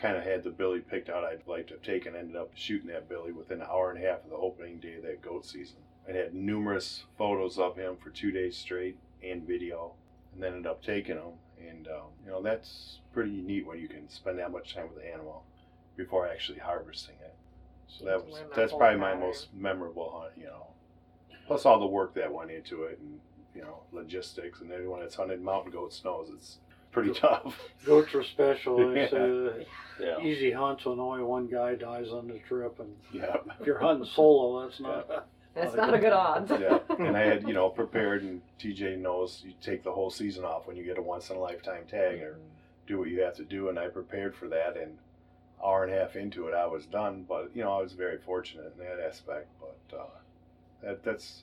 [0.00, 2.14] kind of had the billy picked out I'd like to have taken.
[2.14, 4.94] Ended up shooting that billy within an hour and a half of the opening day
[4.94, 5.78] of that goat season.
[6.08, 9.92] I had numerous photos of him for two days straight and video,
[10.32, 11.34] and then ended up taking him.
[11.60, 15.02] And um, you know that's pretty neat when you can spend that much time with
[15.02, 15.44] the animal
[15.96, 17.34] before actually harvesting it.
[17.88, 19.20] So that was that's probably my pattern.
[19.20, 20.32] most memorable hunt.
[20.36, 20.66] You know,
[21.46, 23.18] plus all the work that went into it and
[23.54, 24.60] you know logistics.
[24.60, 26.58] And anyone that's hunted mountain goats knows it's
[26.92, 27.58] pretty tough.
[27.84, 29.66] goats are special they say that
[30.00, 30.20] Yeah.
[30.20, 33.36] easy hunts when only one guy dies on the trip and yeah.
[33.60, 35.26] if you're hunting solo that's not
[35.58, 36.50] That's not a good odds.
[36.50, 40.44] yeah, and I had you know prepared, and TJ knows you take the whole season
[40.44, 42.86] off when you get a once in a lifetime tag, or mm.
[42.86, 44.76] do what you have to do, and I prepared for that.
[44.76, 44.98] And
[45.64, 47.24] hour and a half into it, I was done.
[47.28, 49.48] But you know, I was very fortunate in that aspect.
[49.60, 50.18] But uh,
[50.82, 51.42] that that's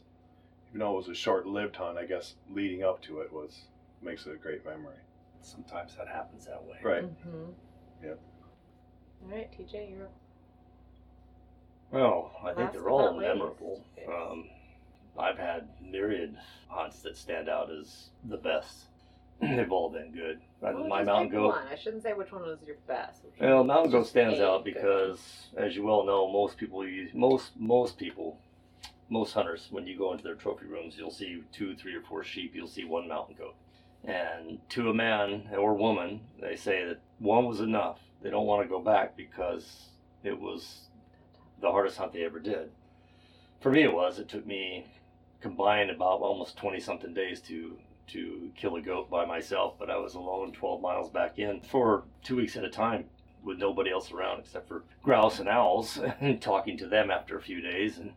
[0.70, 3.62] even though it was a short-lived hunt, I guess leading up to it was
[4.02, 4.98] makes it a great memory.
[5.42, 6.78] Sometimes that happens that way.
[6.84, 7.04] Right.
[7.04, 7.52] Mm-hmm.
[8.04, 8.20] Yep.
[9.24, 10.08] All right, TJ, you're
[11.92, 13.84] Well, I think they're all memorable.
[14.08, 14.50] Um,
[15.18, 16.36] I've had myriad
[16.68, 18.86] hunts that stand out as the best.
[19.42, 20.38] They've all been good.
[20.64, 21.48] Uh, Well, My mountain goat.
[21.56, 21.68] One.
[21.72, 23.22] I shouldn't say which one was your best.
[23.40, 27.98] Well, mountain goat stands out because, as you well know, most people use most most
[27.98, 28.40] people,
[29.10, 32.24] most hunters, when you go into their trophy rooms, you'll see two, three, or four
[32.24, 32.54] sheep.
[32.56, 33.56] You'll see one mountain goat,
[34.06, 38.00] and to a man or woman, they say that one was enough.
[38.22, 39.90] They don't want to go back because
[40.24, 40.88] it was
[41.62, 42.72] the hardest hunt they ever did.
[43.60, 44.18] For me, it was.
[44.20, 44.86] It took me
[45.42, 47.78] combined about almost twenty something days to
[48.08, 52.04] to kill a goat by myself, but I was alone 12 miles back in for
[52.24, 53.06] two weeks at a time
[53.44, 57.42] with nobody else around except for grouse and owls and talking to them after a
[57.42, 57.98] few days.
[57.98, 58.14] And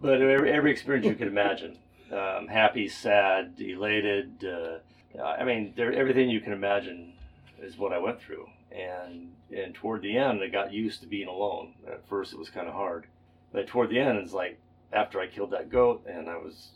[0.00, 1.78] but every, every experience you could imagine,
[2.12, 4.44] um, happy, sad, elated.
[4.44, 7.14] Uh, I mean, there, everything you can imagine
[7.60, 8.46] is what I went through.
[8.70, 11.74] And and toward the end, I got used to being alone.
[11.86, 13.06] At first, it was kind of hard,
[13.52, 14.58] but toward the end, it's like
[14.92, 16.70] after I killed that goat, and I was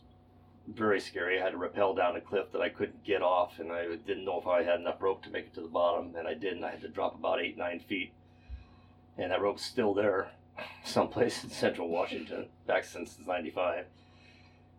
[0.75, 1.41] very scary.
[1.41, 4.25] I had to rappel down a cliff that I couldn't get off, and I didn't
[4.25, 6.64] know if I had enough rope to make it to the bottom, and I didn't.
[6.64, 8.12] I had to drop about eight, nine feet,
[9.18, 10.31] and that rope's still there,
[10.85, 13.87] someplace in central Washington, back since '95.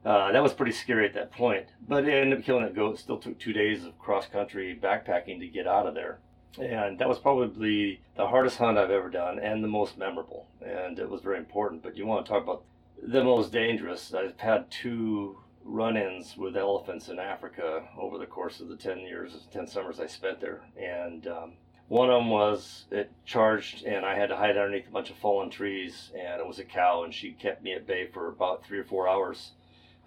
[0.04, 2.96] Uh, that was pretty scary at that point, but it ended up killing a goat.
[2.96, 6.20] It still took two days of cross country backpacking to get out of there,
[6.60, 10.98] and that was probably the hardest hunt I've ever done and the most memorable, and
[10.98, 11.84] it was very important.
[11.84, 12.64] But you want to talk about
[13.02, 14.14] the most dangerous?
[14.14, 19.48] I've had two run-ins with elephants in Africa over the course of the 10 years,
[19.52, 20.62] 10 summers I spent there.
[20.78, 21.54] And um,
[21.88, 25.18] one of them was it charged and I had to hide underneath a bunch of
[25.18, 28.66] fallen trees and it was a cow and she kept me at bay for about
[28.66, 29.52] three or four hours.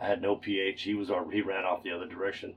[0.01, 0.83] I had no PH.
[0.83, 2.55] He was he ran off the other direction.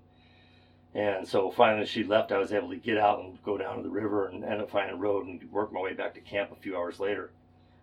[0.94, 2.32] And so finally she left.
[2.32, 4.72] I was able to get out and go down to the river and end up
[4.72, 7.32] finding a road and work my way back to camp a few hours later.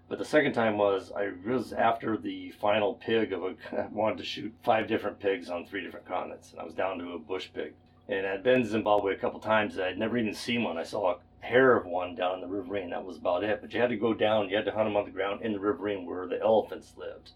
[0.09, 3.55] But the second time was I was after the final pig of a.
[3.73, 6.99] I wanted to shoot five different pigs on three different continents, and I was down
[6.99, 7.73] to a bush pig.
[8.07, 9.79] And I'd been to Zimbabwe a couple times.
[9.79, 10.77] I'd never even seen one.
[10.77, 12.91] I saw a hair of one down in the riverine.
[12.91, 13.63] That was about it.
[13.63, 14.51] But you had to go down.
[14.51, 17.31] You had to hunt them on the ground in the riverine where the elephants lived,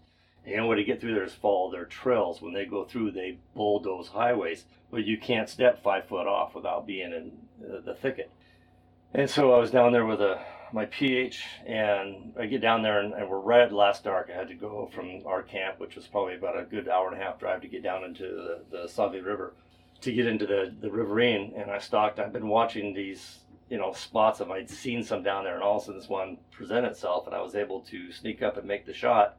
[0.45, 2.39] The only way to get through there is follow their trails.
[2.39, 6.85] When they go through, they bulldoze highways, but you can't step five foot off without
[6.85, 7.31] being in
[7.67, 8.29] uh, the thicket.
[9.11, 10.39] And so I was down there with a
[10.73, 14.29] my PH, and I get down there, and, and we're right at last dark.
[14.31, 17.19] I had to go from our camp, which was probably about a good hour and
[17.19, 19.53] a half drive to get down into the, the Save River,
[20.01, 21.53] to get into the, the riverine.
[21.55, 22.19] And I stalked.
[22.19, 23.39] I've been watching these,
[23.69, 26.09] you know, spots of I'd seen some down there, and all of a sudden this
[26.09, 29.37] one presented itself, and I was able to sneak up and make the shot.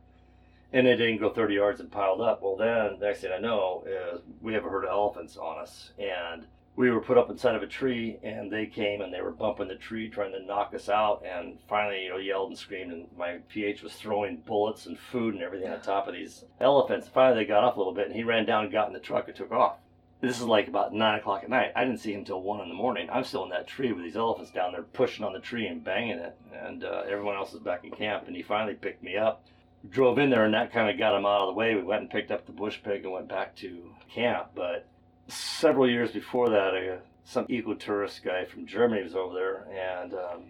[0.72, 2.43] And it didn't go 30 yards and piled up.
[2.43, 5.91] Well, then, next thing I know, is we have a herd of elephants on us,
[5.99, 6.47] and
[6.77, 9.68] we were put up inside of a tree and they came and they were bumping
[9.68, 11.23] the tree trying to knock us out.
[11.27, 15.35] And finally you know yelled and screamed and my PH was throwing bullets and food
[15.35, 17.09] and everything on top of these elephants.
[17.09, 19.01] Finally they got off a little bit and he ran down and got in the
[19.01, 19.77] truck and took off.
[20.21, 21.73] This is like about nine o'clock at night.
[21.75, 23.09] I didn't see him till one in the morning.
[23.11, 25.83] I'm still in that tree with these elephants down there pushing on the tree and
[25.83, 26.37] banging it.
[26.53, 29.45] And uh, everyone else is back in camp and he finally picked me up.
[29.89, 31.75] Drove in there and that kind of got him out of the way.
[31.75, 34.49] We went and picked up the bush pig and went back to camp.
[34.55, 34.87] But
[35.33, 40.43] several years before that, uh, some ecotourist guy from Germany was over there and um,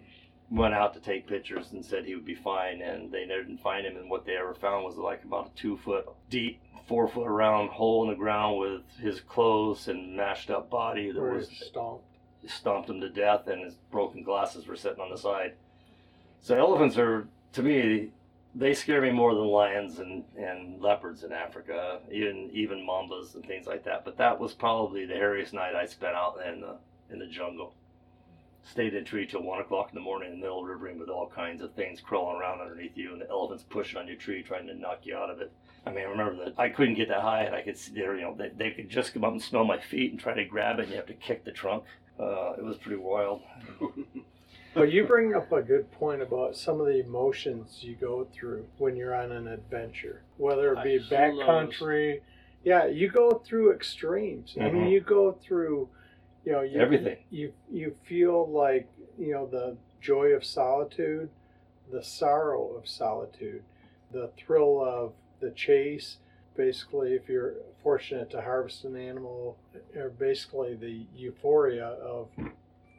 [0.49, 2.81] went out to take pictures and said he would be fine.
[2.81, 3.97] And they never didn't find him.
[3.97, 7.69] And what they ever found was like about a two foot deep, four foot round
[7.69, 12.05] hole in the ground with his clothes and mashed up body that Where was stomped.
[12.47, 15.53] stomped him to death, and his broken glasses were sitting on the side.
[16.41, 18.09] So elephants are, to me,
[18.53, 23.45] they scare me more than lions and, and leopards in Africa, even even mambas and
[23.45, 24.03] things like that.
[24.03, 26.75] But that was probably the hairiest night I spent out in the
[27.11, 27.73] in the jungle.
[28.63, 31.09] Stayed in a tree till one o'clock in the morning in the middle of with
[31.09, 34.43] all kinds of things crawling around underneath you, and the elephants pushing on your tree
[34.43, 35.51] trying to knock you out of it.
[35.85, 38.15] I mean, I remember that I couldn't get that high, and I could see there,
[38.15, 40.45] you know, they, they could just come up and smell my feet and try to
[40.45, 41.85] grab it, and you have to kick the trunk.
[42.19, 43.41] Uh, it was pretty wild.
[44.73, 48.65] But you bring up a good point about some of the emotions you go through
[48.77, 52.21] when you're on an adventure, whether it be backcountry.
[52.63, 54.55] Yeah, you go through extremes.
[54.59, 54.91] I mean, Mhm.
[54.91, 55.89] you go through,
[56.45, 57.17] you know, you, Everything.
[57.29, 61.29] You you feel like you know the joy of solitude,
[61.91, 63.63] the sorrow of solitude,
[64.11, 66.17] the thrill of the chase.
[66.55, 69.57] Basically, if you're fortunate to harvest an animal,
[69.95, 72.29] or basically the euphoria of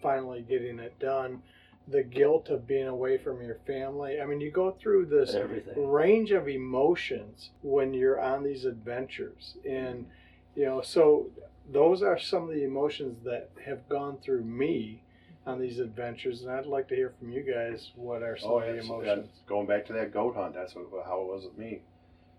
[0.03, 1.43] finally getting it done,
[1.89, 4.21] the guilt of being away from your family.
[4.21, 5.91] I mean, you go through this Everything.
[5.91, 10.07] range of emotions when you're on these adventures and
[10.55, 11.27] you know so
[11.73, 15.03] those are some of the emotions that have gone through me
[15.47, 18.59] on these adventures and i'd like to hear from you guys what are some Oh,
[18.59, 21.57] of the emotions going back to that goat hunt, that's what, how it was with
[21.59, 21.81] me.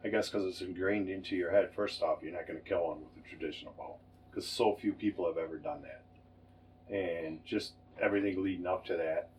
[0.06, 1.70] I guess because it's ingrained into your head.
[1.74, 3.96] First off, you're not going to kill one with a traditional bow
[4.30, 7.72] because so few people have ever done that, and just
[8.02, 9.30] everything leading up to that.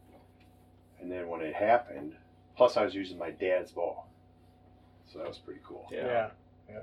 [1.01, 2.15] And then when it happened,
[2.57, 4.09] plus I was using my dad's ball.
[5.13, 5.87] so that was pretty cool.
[5.93, 6.31] yeah
[6.69, 6.79] yeah.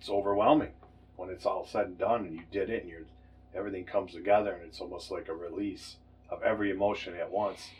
[0.00, 0.72] It's overwhelming
[1.16, 3.02] when it's all said and done, and you did it, and you're
[3.54, 5.96] everything comes together, and it's almost like a release
[6.28, 7.70] of every emotion at once.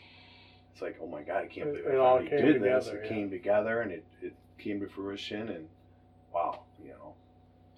[0.73, 2.61] It's like, oh my god, I can't It- believe it I all finally came did
[2.63, 2.87] this.
[2.87, 3.09] It yeah.
[3.09, 5.67] came together, and it, it came to fruition, and
[6.33, 7.13] wow, you know.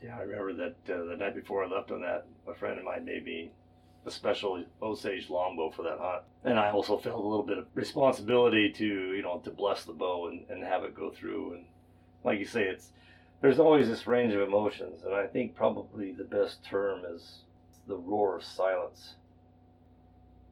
[0.02, 0.54] Yeah, I remember
[0.86, 3.52] that uh, the night before I left on that, a friend of mine made me
[4.06, 6.24] a special Osage longbow for that hunt.
[6.44, 9.94] And I also felt a little bit of responsibility to, you know, to bless the
[9.94, 11.54] bow and, and have it go through.
[11.54, 11.66] And
[12.24, 12.92] like you say, it's
[13.42, 15.04] there's always this range of emotions.
[15.06, 17.40] And I think probably the best term is
[17.88, 19.16] the roar of silence.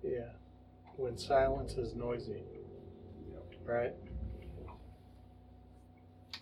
[0.03, 0.31] yeah
[0.97, 2.41] when silence is noisy
[3.65, 3.93] right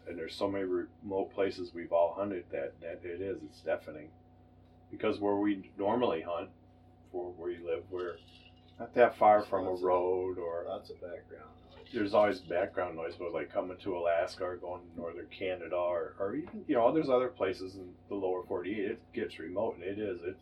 [0.08, 4.10] And there's so many remote places we've all hunted that, that it is, it's deafening.
[4.92, 6.50] Because where we normally hunt,
[7.12, 8.16] for where you live, we're
[8.80, 11.50] not that far from a Lots of- road or Lots of background.
[11.76, 11.88] noise.
[11.94, 16.14] there's always background noise, but like coming to Alaska or going to northern Canada or,
[16.20, 19.84] or even, you know, there's other places in the lower 48, it gets remote and
[19.84, 20.40] it is, it's,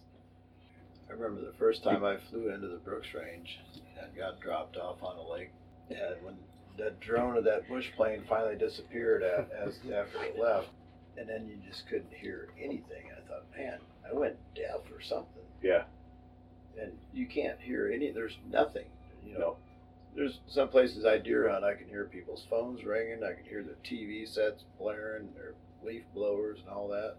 [1.09, 3.59] I remember the first time I flew into the Brooks Range
[4.01, 5.51] and got dropped off on a lake.
[5.89, 6.36] And when
[6.80, 10.70] that drone of that bush plane finally disappeared a- as after it left,
[11.18, 13.11] and then you just couldn't hear anything.
[13.16, 13.78] I thought, man,
[14.09, 15.43] I went deaf or something.
[15.61, 15.84] yeah,
[16.82, 18.11] And you can't hear any.
[18.11, 18.86] There's nothing.
[19.26, 19.57] You know,
[20.15, 21.63] there's some places I deer hunt.
[21.63, 23.24] I can hear people's phones ringing.
[23.24, 25.53] I can hear the TV sets blaring, their
[25.84, 27.15] leaf blowers and all that.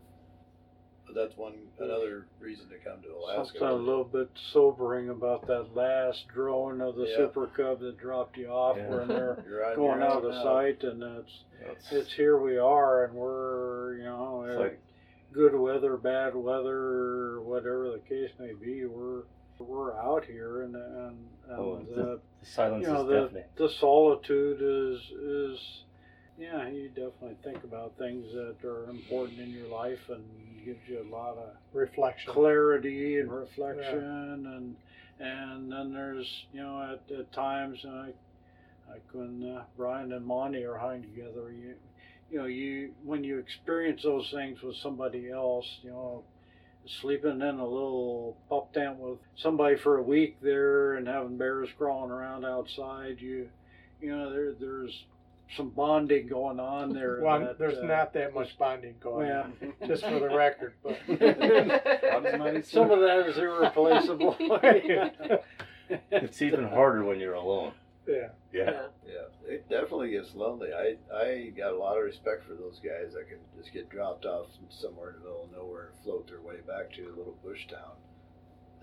[1.06, 3.58] But that's one another reason to come to Alaska.
[3.58, 7.16] Something a little bit sobering about that last drone of the Yeah.
[7.16, 8.88] Super Cub that dropped you off Yeah.
[8.88, 10.42] when they're You're going out of now.
[10.42, 14.80] sight, and it's It's, it's here we are, and we're you know it's uh, like
[15.32, 19.24] good weather, bad weather, whatever the case may be, we're
[19.58, 21.16] we're out here, and and,
[21.48, 23.44] and oh, uh, the, the silence you know is the deafening.
[23.56, 25.82] the solitude is is
[26.38, 30.24] yeah, you definitely think about things that are important in your life and
[30.64, 32.32] gives you a lot of Reflection.
[32.32, 34.76] clarity and reflection and
[35.20, 38.06] and then there's you know at, at times uh,
[38.90, 41.74] like when uh, Brian and Monty are hunting together you
[42.30, 46.24] you know you when you experience those things with somebody else you know
[46.86, 51.68] sleeping in a little pup tent with somebody for a week there and having bears
[51.78, 53.48] crawling around outside you
[54.00, 55.04] you know there there's
[55.56, 59.42] some bonding going on there Well, that, there's uh, not that much bonding going yeah.
[59.42, 60.74] on, just for the record.
[60.82, 60.98] But
[62.66, 64.36] Some of that is irreplaceable.
[66.10, 67.72] It's even harder when you're alone.
[68.06, 68.86] Yeah, Yeah.
[69.06, 70.70] Yeah, it definitely gets lonely.
[70.72, 74.24] I I got a lot of respect for those guys that can just get dropped
[74.26, 77.36] off somewhere in the middle of nowhere and float their way back to a little
[77.44, 77.96] bush town.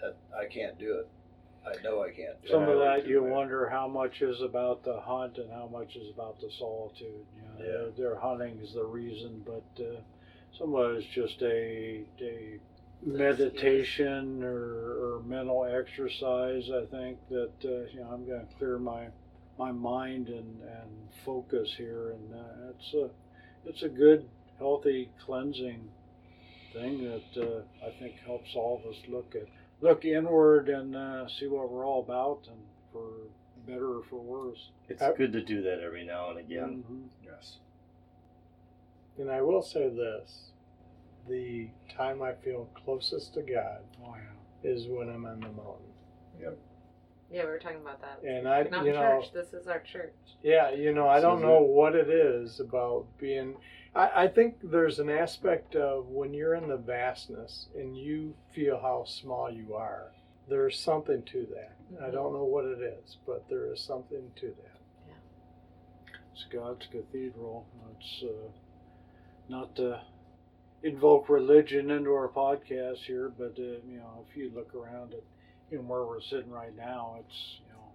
[0.02, 1.08] That I can't do it.
[1.66, 2.66] I know I can't do Some it.
[2.66, 3.32] Some of that you man.
[3.32, 7.26] wonder how much is about the hunt and how much is about the solitude.
[7.36, 7.72] You know, Yeah.
[7.72, 10.02] their, their hunting is the reason, but uh,
[10.58, 12.60] some of it is just a, a
[13.04, 16.70] meditation or, or mental exercise.
[16.72, 19.08] I think that uh, you know I'm going to clear my
[19.58, 20.90] my mind and, and
[21.26, 23.10] focus here, and uh, it's a
[23.66, 24.28] it's a good
[24.60, 25.90] healthy cleansing
[26.74, 29.48] thing that uh, I think helps all of us look at
[29.82, 32.58] look inward and uh, see what we're all about, and
[32.94, 33.08] for
[33.68, 34.70] better or for worse.
[34.90, 36.84] It's Uh, good to do that every now and again.
[36.90, 37.10] Mhm.
[37.26, 37.58] Yes.
[39.18, 40.51] and I will say this:
[41.32, 44.70] the time I feel closest to God Oh yeah.
[44.70, 45.94] is when I'm on the mountain.
[46.42, 46.58] Yep.
[47.32, 48.22] Yeah, we were talking about that.
[48.28, 49.34] And I, not you in know, church.
[49.34, 50.14] This is our church.
[50.44, 53.56] Yeah, you know, I This don't is know what it is about being.
[53.96, 58.80] I, I think there's an aspect of when you're in the vastness and you feel
[58.82, 60.12] how small you are,
[60.50, 61.78] there's something to that.
[62.04, 62.14] I Mhm.
[62.14, 64.78] don't know what it is, but there is something to that.
[66.34, 67.66] It's God's cathedral.
[67.98, 68.50] It's uh,
[69.48, 70.02] not to
[70.84, 75.22] invoke religion into our podcast here, but uh, you know, if you look around at
[75.70, 77.86] you know where we're sitting right now, it's you know,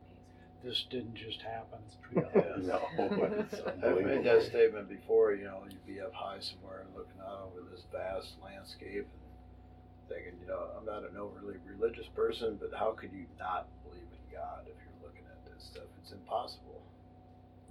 [0.65, 1.79] this didn't just happen.
[2.63, 5.35] No, it's I've made that statement before.
[5.35, 10.09] You know, you'd be up high somewhere and looking out over this vast landscape and
[10.09, 14.07] thinking, you know, I'm not an overly religious person, but how could you not believe
[14.09, 15.85] in God if you're looking at this stuff?
[16.03, 16.81] It's impossible.